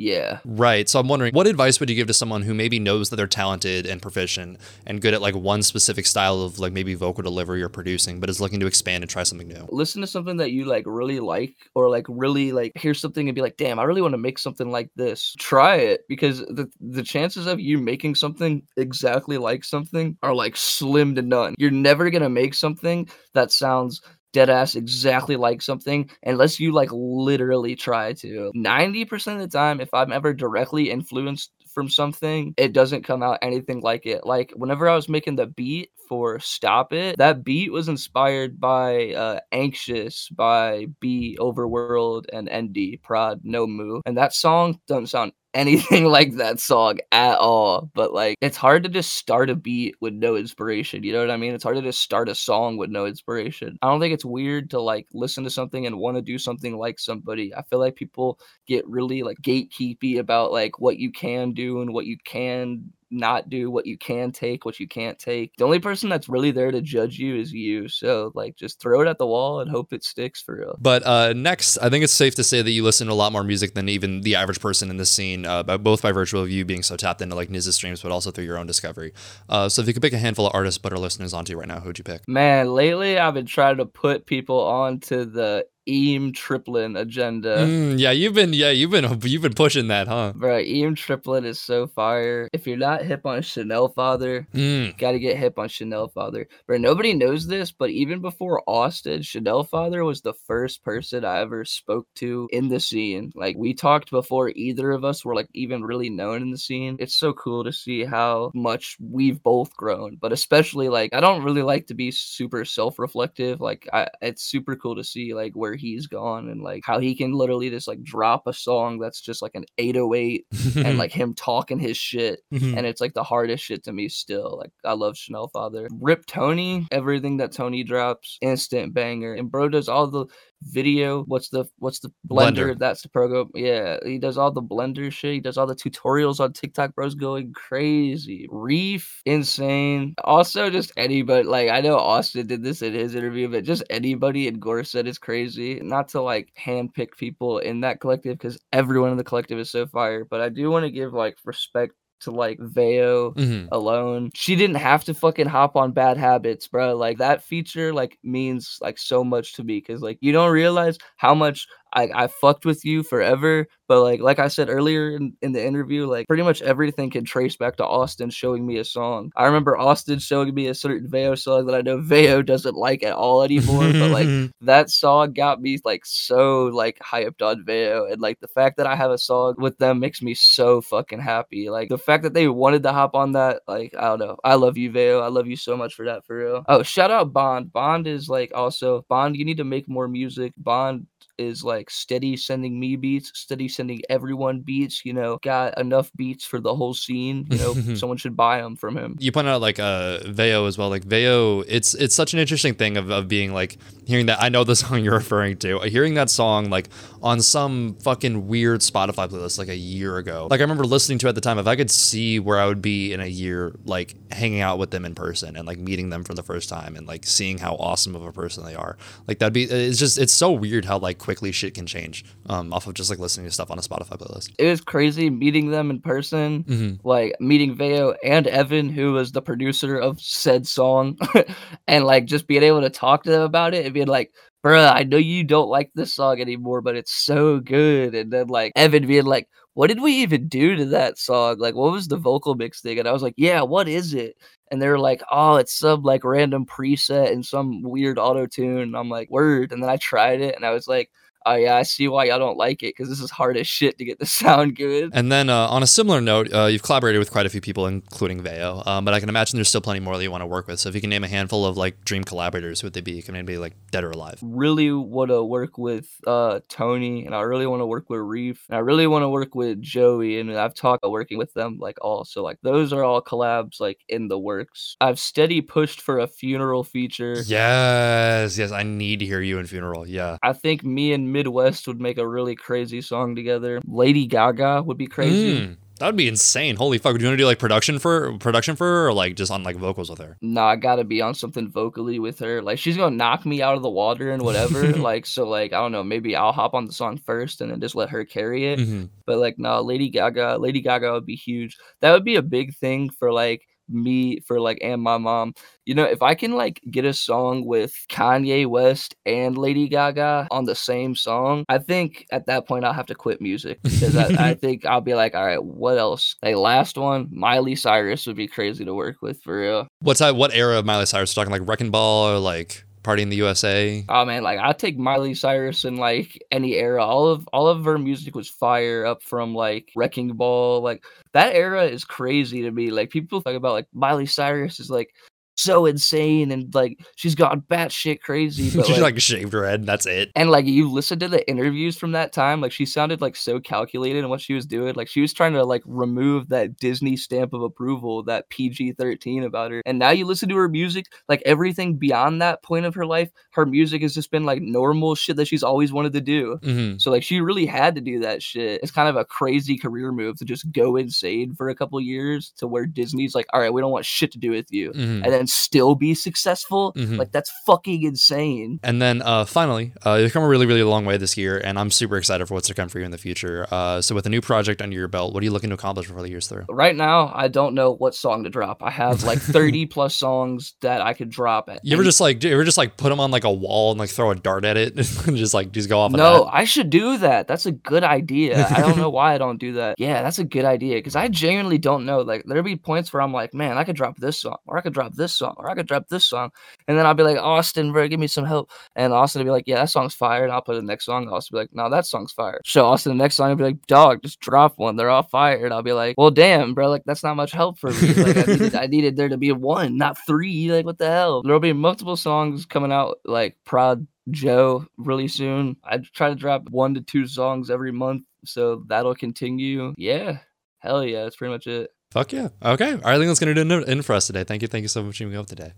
Yeah. 0.00 0.38
Right. 0.46 0.88
So 0.88 0.98
I'm 0.98 1.08
wondering, 1.08 1.34
what 1.34 1.46
advice 1.46 1.78
would 1.78 1.90
you 1.90 1.94
give 1.94 2.06
to 2.06 2.14
someone 2.14 2.40
who 2.40 2.54
maybe 2.54 2.78
knows 2.78 3.10
that 3.10 3.16
they're 3.16 3.26
talented 3.26 3.84
and 3.84 4.00
proficient 4.00 4.58
and 4.86 4.98
good 4.98 5.12
at 5.12 5.20
like 5.20 5.34
one 5.34 5.62
specific 5.62 6.06
style 6.06 6.40
of 6.40 6.58
like 6.58 6.72
maybe 6.72 6.94
vocal 6.94 7.22
delivery 7.22 7.62
or 7.62 7.68
producing, 7.68 8.18
but 8.18 8.30
is 8.30 8.40
looking 8.40 8.60
to 8.60 8.66
expand 8.66 9.04
and 9.04 9.10
try 9.10 9.24
something 9.24 9.46
new? 9.46 9.68
Listen 9.68 10.00
to 10.00 10.06
something 10.06 10.38
that 10.38 10.52
you 10.52 10.64
like 10.64 10.84
really 10.86 11.20
like, 11.20 11.54
or 11.74 11.90
like 11.90 12.06
really 12.08 12.50
like 12.50 12.72
hear 12.76 12.94
something 12.94 13.28
and 13.28 13.34
be 13.34 13.42
like, 13.42 13.58
damn, 13.58 13.78
I 13.78 13.82
really 13.82 14.00
want 14.00 14.14
to 14.14 14.18
make 14.18 14.38
something 14.38 14.70
like 14.70 14.88
this. 14.96 15.34
Try 15.38 15.76
it 15.76 16.06
because 16.08 16.38
the 16.46 16.70
the 16.80 17.02
chances 17.02 17.46
of 17.46 17.60
you 17.60 17.76
making 17.76 18.14
something 18.14 18.62
exactly 18.78 19.36
like 19.36 19.64
something 19.64 20.16
are 20.22 20.34
like 20.34 20.56
slim 20.56 21.14
to 21.16 21.22
none. 21.22 21.54
You're 21.58 21.70
never 21.70 22.08
gonna 22.08 22.30
make 22.30 22.54
something 22.54 23.06
that 23.34 23.52
sounds 23.52 24.00
dead 24.32 24.50
ass 24.50 24.74
exactly 24.74 25.36
like 25.36 25.62
something 25.62 26.08
unless 26.24 26.60
you 26.60 26.72
like 26.72 26.90
literally 26.92 27.76
try 27.76 28.12
to. 28.14 28.52
90% 28.54 29.34
of 29.34 29.40
the 29.40 29.48
time, 29.48 29.80
if 29.80 29.92
I'm 29.92 30.12
ever 30.12 30.32
directly 30.32 30.90
influenced 30.90 31.52
from 31.72 31.88
something, 31.88 32.54
it 32.56 32.72
doesn't 32.72 33.04
come 33.04 33.22
out 33.22 33.38
anything 33.42 33.80
like 33.80 34.06
it. 34.06 34.26
Like 34.26 34.52
whenever 34.56 34.88
I 34.88 34.96
was 34.96 35.08
making 35.08 35.36
the 35.36 35.46
beat 35.46 35.90
for 36.08 36.40
Stop 36.40 36.92
It, 36.92 37.16
that 37.18 37.44
beat 37.44 37.72
was 37.72 37.88
inspired 37.88 38.58
by 38.58 39.12
uh, 39.12 39.40
Anxious 39.52 40.28
by 40.30 40.86
B 41.00 41.36
Overworld 41.40 42.26
and 42.32 42.50
ND 42.52 43.00
Prod 43.02 43.40
No 43.44 43.66
Moo. 43.66 44.00
And 44.04 44.16
that 44.16 44.34
song 44.34 44.80
doesn't 44.88 45.06
sound 45.06 45.32
anything 45.54 46.04
like 46.06 46.36
that 46.36 46.60
song 46.60 46.98
at 47.12 47.38
all. 47.38 47.90
But 47.94 48.12
like, 48.12 48.36
it's 48.40 48.56
hard 48.56 48.82
to 48.84 48.88
just 48.88 49.14
start 49.14 49.50
a 49.50 49.54
beat 49.54 49.96
with 50.00 50.14
no 50.14 50.36
inspiration. 50.36 51.02
You 51.02 51.12
know 51.12 51.20
what 51.20 51.30
I 51.30 51.36
mean? 51.36 51.54
It's 51.54 51.64
hard 51.64 51.76
to 51.76 51.82
just 51.82 52.00
start 52.00 52.28
a 52.28 52.34
song 52.34 52.76
with 52.76 52.90
no 52.90 53.06
inspiration. 53.06 53.78
I 53.82 53.88
don't 53.88 54.00
think 54.00 54.14
it's 54.14 54.24
weird 54.24 54.70
to 54.70 54.80
like 54.80 55.06
listen 55.12 55.44
to 55.44 55.50
something 55.50 55.86
and 55.86 55.98
want 55.98 56.16
to 56.16 56.22
do 56.22 56.38
something 56.38 56.76
like 56.76 56.98
somebody. 56.98 57.54
I 57.54 57.62
feel 57.62 57.78
like 57.78 57.96
people 57.96 58.38
get 58.66 58.86
really 58.86 59.22
like 59.22 59.38
gatekeepy 59.42 60.18
about 60.18 60.52
like 60.52 60.78
what 60.78 60.98
you 60.98 61.12
can 61.12 61.52
do 61.52 61.80
and 61.82 61.92
what 61.92 62.06
you 62.06 62.16
can 62.24 62.92
not 63.10 63.48
do 63.48 63.70
what 63.70 63.86
you 63.86 63.98
can 63.98 64.32
take, 64.32 64.64
what 64.64 64.80
you 64.80 64.88
can't 64.88 65.18
take. 65.18 65.56
The 65.56 65.64
only 65.64 65.80
person 65.80 66.08
that's 66.08 66.28
really 66.28 66.50
there 66.50 66.70
to 66.70 66.80
judge 66.80 67.18
you 67.18 67.36
is 67.36 67.52
you. 67.52 67.88
So 67.88 68.32
like 68.34 68.56
just 68.56 68.80
throw 68.80 69.00
it 69.00 69.08
at 69.08 69.18
the 69.18 69.26
wall 69.26 69.60
and 69.60 69.70
hope 69.70 69.92
it 69.92 70.04
sticks 70.04 70.42
for 70.42 70.56
real. 70.56 70.76
But 70.80 71.06
uh, 71.06 71.32
next, 71.32 71.78
I 71.78 71.90
think 71.90 72.04
it's 72.04 72.12
safe 72.12 72.34
to 72.36 72.44
say 72.44 72.62
that 72.62 72.70
you 72.70 72.82
listen 72.82 73.06
to 73.08 73.12
a 73.12 73.14
lot 73.14 73.32
more 73.32 73.44
music 73.44 73.74
than 73.74 73.88
even 73.88 74.20
the 74.22 74.36
average 74.36 74.60
person 74.60 74.90
in 74.90 74.96
this 74.96 75.10
scene, 75.10 75.44
uh, 75.46 75.62
both 75.62 76.02
by 76.02 76.12
virtue 76.12 76.38
of 76.38 76.50
you 76.50 76.64
being 76.64 76.82
so 76.82 76.96
tapped 76.96 77.20
into 77.20 77.34
like 77.34 77.50
Niz's 77.50 77.74
streams, 77.74 78.02
but 78.02 78.12
also 78.12 78.30
through 78.30 78.44
your 78.44 78.58
own 78.58 78.66
discovery. 78.66 79.12
Uh, 79.48 79.68
so 79.68 79.82
if 79.82 79.88
you 79.88 79.94
could 79.94 80.02
pick 80.02 80.12
a 80.12 80.18
handful 80.18 80.46
of 80.46 80.54
artists 80.54 80.78
but 80.78 80.92
our 80.92 80.98
listeners 80.98 81.34
onto 81.34 81.52
you 81.52 81.58
right 81.58 81.68
now, 81.68 81.80
who'd 81.80 81.98
you 81.98 82.04
pick? 82.04 82.26
Man, 82.28 82.72
lately 82.72 83.18
I've 83.18 83.34
been 83.34 83.46
trying 83.46 83.78
to 83.78 83.86
put 83.86 84.26
people 84.26 84.60
onto 84.60 85.24
the 85.24 85.66
Eem 85.90 86.32
Triplin 86.32 86.96
agenda. 86.96 87.58
Mm, 87.58 87.98
yeah, 87.98 88.12
you've 88.12 88.34
been 88.34 88.52
yeah 88.52 88.70
you've 88.70 88.90
been 88.90 89.20
you've 89.22 89.42
been 89.42 89.54
pushing 89.54 89.88
that, 89.88 90.06
huh? 90.06 90.32
Bro, 90.36 90.62
Eem 90.62 90.96
Triplin 90.96 91.44
is 91.44 91.60
so 91.60 91.86
fire. 91.88 92.48
If 92.52 92.66
you're 92.66 92.76
not 92.76 93.02
hip 93.02 93.26
on 93.26 93.42
Chanel 93.42 93.88
Father, 93.88 94.46
mm. 94.54 94.96
gotta 94.98 95.18
get 95.18 95.36
hip 95.36 95.58
on 95.58 95.68
Chanel 95.68 96.08
Father. 96.08 96.46
Bro, 96.66 96.78
nobody 96.78 97.12
knows 97.14 97.46
this, 97.46 97.72
but 97.72 97.90
even 97.90 98.20
before 98.20 98.62
Austin, 98.66 99.22
Chanel 99.22 99.64
Father 99.64 100.04
was 100.04 100.20
the 100.20 100.34
first 100.34 100.84
person 100.84 101.24
I 101.24 101.40
ever 101.40 101.64
spoke 101.64 102.06
to 102.16 102.48
in 102.52 102.68
the 102.68 102.80
scene. 102.80 103.32
Like 103.34 103.56
we 103.56 103.74
talked 103.74 104.10
before 104.10 104.50
either 104.50 104.92
of 104.92 105.04
us 105.04 105.24
were 105.24 105.34
like 105.34 105.48
even 105.54 105.82
really 105.82 106.10
known 106.10 106.42
in 106.42 106.50
the 106.50 106.58
scene. 106.58 106.96
It's 107.00 107.14
so 107.14 107.32
cool 107.32 107.64
to 107.64 107.72
see 107.72 108.04
how 108.04 108.52
much 108.54 108.96
we've 109.00 109.42
both 109.42 109.74
grown, 109.76 110.16
but 110.20 110.32
especially 110.32 110.88
like 110.88 111.12
I 111.12 111.20
don't 111.20 111.42
really 111.42 111.62
like 111.62 111.86
to 111.88 111.94
be 111.94 112.10
super 112.10 112.64
self-reflective. 112.64 113.60
Like 113.60 113.88
I, 113.92 114.08
it's 114.22 114.42
super 114.42 114.76
cool 114.76 114.96
to 114.96 115.04
see 115.04 115.34
like 115.34 115.54
where 115.54 115.74
he's 115.80 116.06
gone 116.06 116.48
and 116.48 116.62
like 116.62 116.82
how 116.84 116.98
he 117.00 117.14
can 117.14 117.32
literally 117.32 117.70
just 117.70 117.88
like 117.88 118.02
drop 118.04 118.46
a 118.46 118.52
song 118.52 118.98
that's 118.98 119.20
just 119.20 119.42
like 119.42 119.54
an 119.54 119.64
808 119.78 120.46
and 120.76 120.98
like 121.02 121.12
him 121.12 121.34
talking 121.34 121.78
his 121.78 121.96
shit 121.96 122.40
Mhm. 122.52 122.76
and 122.76 122.86
it's 122.86 123.00
like 123.00 123.14
the 123.14 123.24
hardest 123.24 123.64
shit 123.64 123.82
to 123.84 123.92
me 123.92 124.08
still 124.08 124.56
like 124.60 124.70
i 124.84 124.92
love 124.92 125.16
chanel 125.16 125.48
father. 125.48 125.88
Rip 126.00 126.26
tony 126.26 126.86
everything 126.92 127.38
that 127.38 127.52
tony 127.52 127.82
drops 127.84 128.38
instant 128.42 128.92
banger. 128.94 129.34
And 129.34 129.50
bro 129.50 129.68
does 129.68 129.88
all 129.88 130.06
the 130.06 130.26
video 130.64 131.22
what's 131.24 131.48
the 131.48 131.64
what's 131.78 132.00
the 132.00 132.10
blender, 132.28 132.72
Blender. 132.74 132.78
that's 132.78 133.00
the 133.00 133.08
program 133.08 133.48
yeah 133.54 133.96
he 134.04 134.18
does 134.18 134.36
all 134.36 134.50
the 134.52 134.60
blender 134.62 135.10
shit 135.10 135.32
he 135.32 135.40
does 135.40 135.56
all 135.56 135.66
the 135.66 135.74
tutorials 135.74 136.38
on 136.38 136.52
tiktok 136.52 136.94
bro's 136.94 137.14
going 137.14 137.52
crazy. 137.54 138.46
Reef 138.50 139.22
insane. 139.24 140.14
Also 140.24 140.68
just 140.68 140.92
anybody 140.98 141.44
like 141.48 141.70
i 141.70 141.80
know 141.80 141.96
austin 141.96 142.46
did 142.46 142.62
this 142.62 142.82
in 142.82 142.92
his 142.92 143.14
interview 143.14 143.48
but 143.48 143.64
just 143.64 143.82
anybody 143.88 144.48
in 144.48 144.58
gore 144.58 144.84
said 144.84 145.06
is 145.06 145.16
crazy 145.18 145.69
not 145.82 146.08
to 146.08 146.20
like 146.20 146.52
handpick 146.58 147.16
people 147.16 147.58
in 147.58 147.80
that 147.80 148.00
collective 148.00 148.36
because 148.38 148.58
everyone 148.72 149.10
in 149.10 149.16
the 149.16 149.24
collective 149.24 149.58
is 149.58 149.70
so 149.70 149.86
fire 149.86 150.24
but 150.24 150.40
i 150.40 150.48
do 150.48 150.70
want 150.70 150.84
to 150.84 150.90
give 150.90 151.12
like 151.12 151.36
respect 151.44 151.94
to 152.20 152.30
like 152.30 152.58
Veo 152.60 153.32
Mhm. 153.32 153.68
alone. 153.72 154.30
She 154.34 154.54
didn't 154.54 154.76
have 154.76 155.04
to 155.04 155.14
fucking 155.14 155.46
hop 155.46 155.74
on 155.74 155.92
bad 155.92 156.18
habits, 156.18 156.68
bro. 156.68 156.94
Like 156.96 157.16
that 157.18 157.42
feature 157.42 157.92
like 157.94 158.18
means 158.22 158.76
like 158.82 158.98
so 158.98 159.24
much 159.24 159.54
to 159.54 159.64
me 159.64 159.78
because 159.78 160.02
like 160.02 160.18
you 160.20 160.30
don't 160.32 160.52
realize 160.52 160.98
how 161.16 161.34
much 161.34 161.66
I, 161.92 162.10
I 162.14 162.26
fucked 162.28 162.64
with 162.64 162.84
you 162.84 163.02
forever. 163.02 163.66
But 163.88 164.02
like 164.02 164.20
like 164.20 164.38
I 164.38 164.46
said 164.46 164.68
earlier 164.70 165.10
in, 165.10 165.36
in 165.42 165.50
the 165.50 165.66
interview, 165.66 166.06
like 166.06 166.28
pretty 166.28 166.44
much 166.44 166.62
everything 166.62 167.10
can 167.10 167.24
trace 167.24 167.56
back 167.56 167.76
to 167.78 167.84
Austin 167.84 168.30
showing 168.30 168.64
me 168.64 168.78
a 168.78 168.84
song. 168.84 169.32
I 169.34 169.46
remember 169.46 169.76
Austin 169.76 170.20
showing 170.20 170.54
me 170.54 170.68
a 170.68 170.76
certain 170.76 171.10
Veo 171.10 171.34
song 171.34 171.66
that 171.66 171.74
I 171.74 171.80
know 171.80 172.00
Veo 172.00 172.40
doesn't 172.40 172.76
like 172.76 173.02
at 173.02 173.14
all 173.14 173.42
anymore. 173.42 173.92
but 173.92 174.12
like 174.12 174.50
that 174.60 174.90
song 174.90 175.32
got 175.32 175.60
me 175.60 175.78
like 175.84 176.06
so 176.06 176.66
like 176.66 177.00
hyped 177.00 177.42
on 177.42 177.64
Veo 177.64 178.06
and 178.06 178.20
like 178.20 178.38
the 178.38 178.46
fact 178.46 178.76
that 178.76 178.86
I 178.86 178.94
have 178.94 179.10
a 179.10 179.18
song 179.18 179.56
with 179.58 179.76
them 179.78 179.98
makes 179.98 180.22
me 180.22 180.34
so 180.34 180.80
fucking 180.80 181.18
happy. 181.18 181.68
Like 181.68 181.88
the 181.88 181.98
fact 181.98 182.22
that 182.22 182.32
they 182.32 182.46
wanted 182.46 182.84
to 182.84 182.92
hop 182.92 183.16
on 183.16 183.32
that, 183.32 183.62
like 183.66 183.92
I 183.98 184.02
don't 184.02 184.20
know. 184.20 184.36
I 184.44 184.54
love 184.54 184.76
you, 184.76 184.92
Veo. 184.92 185.18
I 185.18 185.28
love 185.28 185.48
you 185.48 185.56
so 185.56 185.76
much 185.76 185.94
for 185.94 186.04
that 186.04 186.24
for 186.24 186.36
real. 186.36 186.64
Oh, 186.68 186.84
shout 186.84 187.10
out 187.10 187.32
Bond. 187.32 187.72
Bond 187.72 188.06
is 188.06 188.28
like 188.28 188.52
also 188.54 189.04
Bond, 189.08 189.34
you 189.34 189.44
need 189.44 189.56
to 189.56 189.64
make 189.64 189.88
more 189.88 190.06
music. 190.06 190.52
Bond 190.56 191.08
is 191.40 191.64
like 191.64 191.90
steady 191.90 192.36
sending 192.36 192.78
me 192.78 192.96
beats, 192.96 193.32
steady 193.34 193.68
sending 193.68 194.02
everyone 194.08 194.60
beats, 194.60 195.04
you 195.04 195.12
know, 195.12 195.38
got 195.42 195.78
enough 195.78 196.10
beats 196.16 196.44
for 196.44 196.60
the 196.60 196.74
whole 196.74 196.94
scene. 196.94 197.46
You 197.50 197.58
know, 197.58 197.74
someone 197.94 198.18
should 198.18 198.36
buy 198.36 198.60
them 198.60 198.76
from 198.76 198.96
him. 198.96 199.16
you 199.18 199.32
pointed 199.32 199.50
out 199.50 199.60
like 199.60 199.78
uh 199.78 200.18
Veo 200.26 200.66
as 200.66 200.76
well. 200.78 200.90
Like 200.90 201.04
Veo, 201.04 201.60
it's 201.60 201.94
it's 201.94 202.14
such 202.14 202.34
an 202.34 202.38
interesting 202.38 202.74
thing 202.74 202.96
of, 202.96 203.10
of 203.10 203.26
being 203.28 203.52
like 203.52 203.78
hearing 204.06 204.26
that. 204.26 204.42
I 204.42 204.48
know 204.48 204.64
the 204.64 204.76
song 204.82 205.02
you're 205.02 205.14
referring 205.14 205.56
to. 205.58 205.80
Hearing 205.80 206.14
that 206.14 206.30
song 206.30 206.70
like 206.70 206.88
on 207.22 207.40
some 207.40 207.96
fucking 208.02 208.46
weird 208.46 208.80
Spotify 208.80 209.28
playlist 209.28 209.58
like 209.58 209.68
a 209.68 209.76
year 209.76 210.16
ago. 210.18 210.48
Like 210.50 210.60
I 210.60 210.62
remember 210.62 210.84
listening 210.84 211.18
to 211.20 211.26
it 211.26 211.30
at 211.30 211.34
the 211.34 211.40
time. 211.40 211.58
If 211.58 211.66
I 211.66 211.76
could 211.76 211.90
see 211.90 212.38
where 212.38 212.58
I 212.58 212.66
would 212.66 212.82
be 212.82 213.12
in 213.12 213.20
a 213.20 213.26
year, 213.26 213.74
like 213.84 214.14
hanging 214.32 214.60
out 214.60 214.78
with 214.78 214.90
them 214.90 215.04
in 215.04 215.14
person 215.14 215.56
and 215.56 215.66
like 215.66 215.78
meeting 215.78 216.10
them 216.10 216.24
for 216.24 216.34
the 216.34 216.42
first 216.42 216.68
time 216.68 216.96
and 216.96 217.06
like 217.06 217.24
seeing 217.26 217.58
how 217.58 217.74
awesome 217.76 218.14
of 218.14 218.22
a 218.22 218.32
person 218.32 218.64
they 218.64 218.74
are. 218.74 218.96
Like 219.26 219.38
that'd 219.38 219.52
be. 219.52 219.64
It's 219.64 219.98
just 219.98 220.18
it's 220.18 220.32
so 220.32 220.52
weird 220.52 220.84
how 220.84 220.98
like 220.98 221.18
quickly 221.30 221.52
shit 221.52 221.74
can 221.74 221.86
change 221.86 222.24
um 222.48 222.72
off 222.72 222.88
of 222.88 222.94
just 222.94 223.08
like 223.08 223.20
listening 223.20 223.46
to 223.46 223.52
stuff 223.52 223.70
on 223.70 223.78
a 223.78 223.82
Spotify 223.82 224.18
playlist. 224.18 224.52
It 224.58 224.66
was 224.68 224.80
crazy 224.80 225.30
meeting 225.30 225.70
them 225.70 225.88
in 225.90 226.00
person. 226.00 226.64
Mhm. 226.64 226.98
like 227.04 227.36
meeting 227.38 227.76
Veo 227.76 228.14
and 228.24 228.48
Evan, 228.48 228.88
who 228.88 229.12
was 229.12 229.30
the 229.30 229.40
producer 229.40 229.96
of 229.96 230.20
said 230.20 230.66
song, 230.66 231.16
and 231.86 232.04
like 232.04 232.24
just 232.24 232.48
being 232.48 232.64
able 232.64 232.80
to 232.80 232.90
talk 232.90 233.22
to 233.24 233.30
them 233.30 233.42
about 233.42 233.74
it 233.74 233.84
and 233.84 233.94
being 233.94 234.08
like, 234.08 234.32
bruh, 234.64 234.92
I 234.92 235.04
know 235.04 235.18
you 235.18 235.44
don't 235.44 235.68
like 235.68 235.92
this 235.94 236.12
song 236.14 236.40
anymore, 236.40 236.80
but 236.80 236.96
it's 236.96 237.12
so 237.12 237.60
good. 237.60 238.14
And 238.16 238.32
then 238.32 238.48
like 238.48 238.72
Evan 238.74 239.06
being 239.06 239.24
like, 239.24 239.46
what 239.80 239.86
did 239.86 240.02
we 240.02 240.12
even 240.12 240.46
do 240.46 240.76
to 240.76 240.84
that 240.84 241.16
song? 241.16 241.56
Like, 241.58 241.74
what 241.74 241.92
was 241.92 242.06
the 242.06 242.18
vocal 242.18 242.54
mix 242.54 242.82
thing? 242.82 242.98
And 242.98 243.08
I 243.08 243.12
was 243.12 243.22
like, 243.22 243.32
yeah, 243.38 243.62
what 243.62 243.88
is 243.88 244.12
it? 244.12 244.36
And 244.70 244.82
they're 244.82 244.98
like, 244.98 245.22
oh, 245.30 245.56
it's 245.56 245.72
some 245.72 246.02
like 246.02 246.22
random 246.22 246.66
preset 246.66 247.32
and 247.32 247.46
some 247.46 247.80
weird 247.82 248.18
auto 248.18 248.44
tune. 248.46 248.94
I'm 248.94 249.08
like, 249.08 249.30
word. 249.30 249.72
And 249.72 249.82
then 249.82 249.88
I 249.88 249.96
tried 249.96 250.42
it 250.42 250.54
and 250.54 250.66
I 250.66 250.70
was 250.72 250.86
like, 250.86 251.10
oh 251.46 251.54
yeah, 251.54 251.76
I 251.76 251.82
see 251.82 252.08
why 252.08 252.24
y'all 252.24 252.38
don't 252.38 252.56
like 252.58 252.82
it 252.82 252.94
because 252.96 253.08
this 253.08 253.20
is 253.20 253.30
hard 253.30 253.56
as 253.56 253.66
shit 253.66 253.98
to 253.98 254.04
get 254.04 254.18
the 254.18 254.26
sound 254.40 254.76
good. 254.76 255.10
And 255.12 255.30
then 255.30 255.48
uh, 255.48 255.68
on 255.68 255.82
a 255.82 255.86
similar 255.86 256.20
note, 256.20 256.52
uh, 256.52 256.66
you've 256.66 256.82
collaborated 256.82 257.18
with 257.18 257.30
quite 257.30 257.46
a 257.46 257.50
few 257.50 257.60
people, 257.60 257.86
including 257.86 258.42
Veo. 258.42 258.82
Um, 258.86 259.04
but 259.04 259.14
I 259.14 259.20
can 259.20 259.28
imagine 259.28 259.56
there's 259.56 259.68
still 259.68 259.80
plenty 259.80 260.00
more 260.00 260.16
that 260.16 260.22
you 260.22 260.30
want 260.30 260.42
to 260.42 260.46
work 260.46 260.66
with. 260.66 260.80
So 260.80 260.88
if 260.88 260.94
you 260.94 261.00
can 261.00 261.10
name 261.10 261.24
a 261.24 261.28
handful 261.28 261.66
of 261.66 261.76
like 261.76 262.04
dream 262.04 262.24
collaborators, 262.24 262.80
who 262.80 262.86
would 262.86 262.94
they 262.94 263.00
be? 263.00 263.22
Can 263.22 263.32
maybe 263.32 263.58
like 263.58 263.74
dead 263.90 264.04
or 264.04 264.10
alive? 264.10 264.40
really 264.60 264.92
want 264.92 265.30
to 265.30 265.42
work 265.42 265.78
with 265.78 266.08
uh 266.26 266.60
Tony 266.68 267.24
and 267.24 267.34
I 267.34 267.40
really 267.40 267.66
want 267.66 267.80
to 267.80 267.86
work 267.86 268.10
with 268.10 268.20
Reef 268.20 268.66
and 268.68 268.76
I 268.76 268.80
really 268.80 269.06
want 269.06 269.22
to 269.22 269.28
work 269.28 269.54
with 269.54 269.80
Joey 269.80 270.38
and 270.38 270.52
I've 270.52 270.74
talked 270.74 271.02
about 271.02 271.12
working 271.12 271.38
with 271.38 271.52
them 271.54 271.78
like 271.78 271.96
all 272.02 272.24
so 272.24 272.42
like 272.42 272.58
those 272.62 272.92
are 272.92 273.04
all 273.04 273.22
collabs 273.22 273.80
like 273.80 273.98
in 274.08 274.28
the 274.28 274.38
works. 274.38 274.96
I've 275.00 275.18
steady 275.18 275.60
pushed 275.60 276.00
for 276.00 276.18
a 276.18 276.26
funeral 276.26 276.84
feature. 276.84 277.36
Yes, 277.46 278.58
yes. 278.58 278.72
I 278.72 278.82
need 278.82 279.20
to 279.20 279.26
hear 279.26 279.40
you 279.40 279.58
in 279.58 279.66
funeral. 279.66 280.06
Yeah. 280.06 280.38
I 280.42 280.52
think 280.52 280.84
me 280.84 281.12
and 281.12 281.29
midwxst 281.32 281.86
would 281.86 282.00
make 282.00 282.18
a 282.18 282.26
really 282.26 282.54
crazy 282.54 283.00
song 283.00 283.34
together. 283.34 283.80
Lady 283.86 284.26
Gaga 284.26 284.82
would 284.82 284.98
be 284.98 285.06
crazy. 285.06 285.60
Mm. 285.60 285.76
That 286.00 286.06
would 286.06 286.16
be 286.16 286.28
insane. 286.28 286.76
Holy 286.76 286.96
fuck! 286.96 287.12
Would 287.12 287.20
you 287.20 287.28
want 287.28 287.34
to 287.34 287.42
do 287.42 287.46
like 287.46 287.58
production 287.58 287.98
for 287.98 288.32
production 288.38 288.74
for 288.74 288.86
her, 288.86 289.08
or 289.08 289.12
like 289.12 289.36
just 289.36 289.52
on 289.52 289.62
like 289.62 289.76
vocals 289.76 290.08
with 290.08 290.18
her? 290.18 290.38
No, 290.40 290.62
I 290.62 290.76
gotta 290.76 291.04
be 291.04 291.20
on 291.20 291.34
something 291.34 291.70
vocally 291.70 292.18
with 292.18 292.38
her. 292.38 292.62
Like 292.62 292.78
she's 292.78 292.96
gonna 292.96 293.14
knock 293.14 293.44
me 293.44 293.60
out 293.60 293.76
of 293.76 293.82
the 293.82 293.90
water 293.90 294.30
and 294.30 294.42
whatever. 294.42 294.86
like 294.94 295.26
so, 295.26 295.46
like 295.46 295.74
I 295.74 295.76
don't 295.76 295.92
know. 295.92 296.02
Maybe 296.02 296.34
I'll 296.34 296.52
hop 296.52 296.72
on 296.72 296.86
the 296.86 296.92
song 296.94 297.18
first 297.18 297.60
and 297.60 297.70
then 297.70 297.82
just 297.82 297.94
let 297.94 298.08
her 298.08 298.24
carry 298.24 298.72
it. 298.72 298.80
hmm 298.80 299.04
But 299.26 299.40
like, 299.40 299.58
no, 299.58 299.82
Lady 299.82 300.08
Gaga, 300.08 300.56
Lady 300.58 300.80
Gaga 300.80 301.12
would 301.12 301.26
be 301.26 301.36
huge. 301.36 301.76
That 302.00 302.12
would 302.12 302.24
be 302.24 302.36
a 302.36 302.42
big 302.42 302.74
thing 302.74 303.10
for 303.10 303.30
like 303.30 303.66
me, 303.90 304.40
for 304.40 304.60
like, 304.60 304.78
and 304.82 305.02
my 305.02 305.18
mom. 305.18 305.54
You 305.86 305.94
know, 305.94 306.04
if 306.04 306.22
I 306.22 306.34
can 306.34 306.52
like 306.52 306.80
get 306.90 307.04
a 307.04 307.12
song 307.12 307.64
with 307.64 307.94
Kanye 308.08 308.66
West 308.66 309.16
and 309.26 309.58
Lady 309.58 309.88
Gaga 309.88 310.46
on 310.50 310.64
the 310.64 310.74
same 310.74 311.16
song, 311.16 311.64
I 311.68 311.78
think 311.78 312.26
at 312.30 312.46
that 312.46 312.68
point 312.68 312.84
I'll 312.84 312.92
have 312.92 313.06
to 313.06 313.14
quit 313.14 313.40
music 313.40 313.80
because 313.82 314.16
I, 314.16 314.50
I 314.50 314.54
think 314.60 314.86
I'll 314.86 315.00
be 315.00 315.14
like, 315.14 315.34
all 315.34 315.44
right, 315.44 315.62
what 315.62 315.98
else? 315.98 316.36
Like 316.42 316.56
last 316.56 316.96
one, 316.96 317.28
Miley 317.32 317.74
Cyrus 317.74 318.26
would 318.26 318.36
be 318.36 318.46
crazy 318.46 318.84
to 318.84 318.94
work 318.94 319.16
with 319.20 319.42
for 319.42 319.60
real. 319.60 319.88
What's 320.00 320.20
that? 320.20 320.36
What 320.36 320.54
era 320.54 320.78
of 320.78 320.84
Miley 320.84 321.06
Cyrus? 321.06 321.34
Talking 321.34 321.52
like 321.52 321.66
Wrecking 321.66 321.90
Ball 321.90 322.28
or 322.28 322.38
like 322.38 322.84
Party 323.02 323.22
in 323.22 323.30
the 323.30 323.36
USA? 323.36 324.04
Oh 324.08 324.24
man, 324.24 324.42
like 324.42 324.58
I 324.58 324.72
take 324.72 324.98
Miley 324.98 325.34
Cyrus 325.34 325.84
in 325.84 325.96
like 325.96 326.42
any 326.50 326.74
era. 326.74 327.04
All 327.04 327.28
of 327.28 327.48
all 327.52 327.66
of 327.66 327.84
her 327.84 327.98
music 327.98 328.34
was 328.34 328.48
fire 328.48 329.06
up 329.06 329.22
from 329.22 329.54
like 329.54 329.90
Wrecking 329.96 330.34
Ball. 330.34 330.82
Like 330.82 331.04
that 331.32 331.54
era 331.54 331.84
is 331.84 332.04
crazy 332.04 332.62
to 332.62 332.70
me. 332.70 332.90
Like 332.90 333.10
people 333.10 333.40
talk 333.40 333.54
about 333.54 333.72
like 333.72 333.86
Miley 333.94 334.26
Cyrus 334.26 334.80
is 334.80 334.90
like 334.90 335.14
so 335.62 335.86
insane 335.86 336.50
and 336.50 336.74
like 336.74 336.98
she's 337.16 337.34
gone 337.34 337.62
batshit 337.70 338.20
crazy. 338.20 338.70
But 338.80 338.86
she 338.86 338.92
like, 338.94 339.02
like 339.14 339.20
shaved 339.20 339.52
her 339.52 339.64
head. 339.66 339.80
And 339.80 339.88
that's 339.88 340.06
it. 340.06 340.30
and 340.36 340.50
like 340.50 340.66
you 340.66 340.90
listen 340.90 341.18
to 341.20 341.28
the 341.28 341.48
interviews 341.48 341.96
from 341.96 342.12
that 342.12 342.32
time, 342.32 342.60
like 342.60 342.72
she 342.72 342.86
sounded 342.86 343.20
like 343.20 343.36
so 343.36 343.60
calculated 343.60 344.20
in 344.20 344.28
what 344.30 344.40
she 344.40 344.54
was 344.54 344.66
doing. 344.66 344.94
Like 344.94 345.08
she 345.08 345.20
was 345.20 345.32
trying 345.32 345.52
to 345.54 345.64
like 345.64 345.82
remove 345.86 346.48
that 346.48 346.76
Disney 346.76 347.16
stamp 347.16 347.52
of 347.52 347.62
approval, 347.62 348.22
that 348.24 348.48
PG 348.50 348.92
13 348.92 349.44
about 349.44 349.70
her. 349.70 349.82
And 349.84 349.98
now 349.98 350.10
you 350.10 350.24
listen 350.24 350.48
to 350.48 350.56
her 350.56 350.68
music, 350.68 351.06
like 351.28 351.42
everything 351.44 351.96
beyond 351.96 352.40
that 352.42 352.62
point 352.62 352.86
of 352.86 352.94
her 352.94 353.06
life, 353.06 353.30
her 353.52 353.66
music 353.66 354.02
has 354.02 354.14
just 354.14 354.30
been 354.30 354.44
like 354.44 354.62
normal 354.62 355.14
shit 355.14 355.36
that 355.36 355.46
she's 355.48 355.62
always 355.62 355.92
wanted 355.92 356.12
to 356.14 356.20
do. 356.20 356.58
hmm 356.62 356.96
So 356.98 357.10
like 357.10 357.22
she 357.22 357.40
really 357.40 357.66
had 357.66 357.94
to 357.96 358.00
do 358.00 358.20
that 358.20 358.42
shit. 358.42 358.80
It's 358.82 358.92
kind 358.92 359.08
of 359.08 359.16
a 359.16 359.24
crazy 359.24 359.76
career 359.76 360.12
move 360.12 360.36
to 360.38 360.44
just 360.44 360.70
go 360.72 360.96
insane 360.96 361.54
for 361.54 361.68
a 361.68 361.74
couple 361.74 362.00
years 362.00 362.52
to 362.58 362.66
where 362.66 362.86
Disney's 362.86 363.34
like, 363.34 363.46
all 363.52 363.60
right, 363.60 363.72
we 363.72 363.80
don't 363.80 363.90
want 363.92 364.06
shit 364.06 364.32
to 364.32 364.38
do 364.38 364.50
with 364.50 364.66
you. 364.72 364.92
hmm 364.92 365.22
And 365.24 365.32
then 365.32 365.46
still 365.54 365.94
be 365.94 366.14
successful. 366.14 366.92
Mhm. 366.94 367.18
Like 367.18 367.32
that's 367.32 367.50
fucking 367.66 368.02
insane. 368.02 368.80
And 368.82 369.00
then 369.00 369.22
uh, 369.22 369.44
finally, 369.44 369.92
uh, 370.04 370.14
you've 370.14 370.32
come 370.32 370.42
a 370.42 370.48
really, 370.48 370.66
really 370.66 370.82
long 370.82 371.04
way 371.04 371.16
this 371.16 371.36
year, 371.36 371.58
and 371.58 371.78
I'm 371.78 371.90
super 371.90 372.16
excited 372.16 372.46
for 372.46 372.54
what's 372.54 372.68
to 372.68 372.74
come 372.74 372.88
for 372.88 372.98
you 372.98 373.04
in 373.04 373.10
the 373.10 373.18
future. 373.18 373.66
Uh, 373.70 374.00
so, 374.00 374.14
with 374.14 374.26
a 374.26 374.30
new 374.30 374.40
project 374.40 374.80
under 374.82 374.96
your 374.96 375.08
belt, 375.08 375.32
what 375.34 375.42
are 375.42 375.44
you 375.44 375.50
looking 375.50 375.70
to 375.70 375.74
accomplish 375.74 376.06
before 376.06 376.22
the 376.22 376.30
year's 376.30 376.46
through? 376.46 376.64
Right 376.68 376.96
now, 376.96 377.32
I 377.34 377.48
don't 377.48 377.74
know 377.74 377.92
what 377.92 378.14
song 378.14 378.44
to 378.44 378.50
drop. 378.50 378.82
I 378.82 378.90
have 378.90 379.22
like 379.22 379.38
30 379.40 379.86
plus 379.86 380.14
songs 380.14 380.74
that 380.80 381.00
I 381.00 381.14
could 381.14 381.30
drop 381.30 381.68
at. 381.68 381.80
You 381.84 381.94
ever 381.94 382.04
just 382.04 382.20
like, 382.20 382.42
you 382.42 382.52
ever 382.52 382.64
just 382.64 382.78
like 382.78 382.96
put 382.96 383.08
them 383.10 383.20
on 383.20 383.30
like 383.30 383.44
a 383.44 383.52
wall 383.52 383.90
and 383.90 383.98
like 383.98 384.10
throw 384.10 384.30
a 384.30 384.34
dart 384.34 384.64
at 384.64 384.76
it 384.76 384.96
and 385.26 385.36
just 385.36 385.54
like 385.54 385.72
just 385.72 385.88
go 385.88 386.00
off? 386.00 386.12
No, 386.12 386.48
I 386.50 386.64
should 386.64 386.90
do 386.90 387.18
that. 387.18 387.48
That's 387.48 387.66
a 387.66 387.72
good 387.72 388.04
idea. 388.04 388.66
I 388.70 388.80
don't 388.80 388.96
know 388.96 389.10
why 389.18 389.34
I 389.34 389.38
don't 389.38 389.58
do 389.58 389.74
that. 389.74 389.96
Yeah, 389.98 390.22
that's 390.22 390.38
a 390.38 390.44
good 390.44 390.64
idea 390.64 390.96
because 390.96 391.16
I 391.16 391.28
genuinely 391.28 391.78
don't 391.78 392.06
know. 392.06 392.20
Like, 392.20 392.44
there'll 392.46 392.62
be 392.62 392.76
points 392.76 393.12
where 393.12 393.22
I'm 393.22 393.32
like, 393.32 393.54
man, 393.54 393.76
I 393.78 393.84
could 393.84 393.96
drop 393.96 394.16
this 394.16 394.38
song, 394.38 394.56
or 394.66 394.78
I 394.78 394.80
could 394.80 394.92
drop 394.94 395.14
this 395.14 395.29
song, 395.32 395.54
or 395.56 395.68
I 395.68 395.74
could 395.74 395.86
drop 395.86 396.08
this 396.08 396.26
song, 396.26 396.50
and 396.88 396.98
then 396.98 397.06
I'll 397.06 397.14
be 397.14 397.22
like, 397.22 397.38
Austin, 397.38 397.92
bro, 397.92 398.08
give 398.08 398.20
me 398.20 398.26
some 398.26 398.44
help. 398.44 398.70
And 398.96 399.12
Austin 399.12 399.40
will 399.40 399.46
be 399.46 399.50
like, 399.50 399.66
yeah, 399.66 399.76
that 399.76 399.90
song's 399.90 400.14
fire, 400.14 400.44
and 400.44 400.52
I'll 400.52 400.62
put 400.62 400.74
the 400.74 400.82
next 400.82 401.06
song. 401.06 401.28
I'll 401.28 401.34
also 401.34 401.52
be 401.52 401.58
like, 401.58 401.70
no, 401.72 401.88
that 401.90 402.06
song's 402.06 402.32
fire. 402.32 402.60
Show 402.64 402.86
Austin 402.86 403.16
the 403.16 403.22
next 403.22 403.36
song, 403.36 403.50
and 403.50 403.58
be 403.58 403.64
like, 403.64 403.86
dog, 403.86 404.22
just 404.22 404.40
drop 404.40 404.78
one. 404.78 404.96
They're 404.96 405.10
all 405.10 405.22
fire, 405.22 405.64
and 405.64 405.74
I'll 405.74 405.82
be 405.82 405.92
like, 405.92 406.16
well, 406.18 406.30
damn, 406.30 406.74
bro, 406.74 406.88
like 406.88 407.02
that's 407.04 407.22
not 407.22 407.36
much 407.36 407.52
help 407.52 407.78
for 407.78 407.90
me. 407.90 408.14
Like, 408.14 408.36
I 408.36 408.52
needed, 408.52 408.74
I 408.74 408.86
needed 408.86 409.16
there 409.16 409.28
to 409.28 409.36
be 409.36 409.52
one, 409.52 409.96
not 409.96 410.18
three. 410.26 410.70
Like, 410.72 410.84
what 410.84 410.98
the 410.98 411.10
hell? 411.10 411.42
There'll 411.42 411.60
be 411.60 411.72
multiple 411.72 412.16
songs 412.16 412.66
coming 412.66 412.92
out, 412.92 413.18
like 413.24 413.56
Prod 413.64 414.06
Joe 414.30 414.86
really 414.96 415.28
soon. 415.28 415.76
I 415.84 415.98
try 415.98 416.28
to 416.28 416.34
drop 416.34 416.68
one 416.70 416.94
to 416.94 417.00
two 417.00 417.26
songs 417.26 417.70
every 417.70 417.92
month, 417.92 418.24
so 418.44 418.84
that'll 418.86 419.14
continue. 419.14 419.94
Yeah, 419.96 420.38
hell 420.78 421.04
yeah, 421.04 421.24
that's 421.24 421.36
pretty 421.36 421.52
much 421.52 421.66
it. 421.66 421.90
Fuck 422.10 422.32
yeah. 422.32 422.48
Okay. 422.62 422.92
All 422.92 422.98
right, 422.98 423.14
I 423.14 423.18
think 423.18 423.28
that's 423.28 423.38
gonna 423.38 423.54
do 423.54 423.80
it 423.80 423.88
in 423.88 424.02
for 424.02 424.14
us 424.14 424.26
today. 424.26 424.42
Thank 424.44 424.62
you. 424.62 424.68
Thank 424.68 424.82
you 424.82 424.88
so 424.88 425.02
much 425.02 425.18
for 425.18 425.24
being 425.24 425.36
up 425.36 425.46
today. 425.46 425.72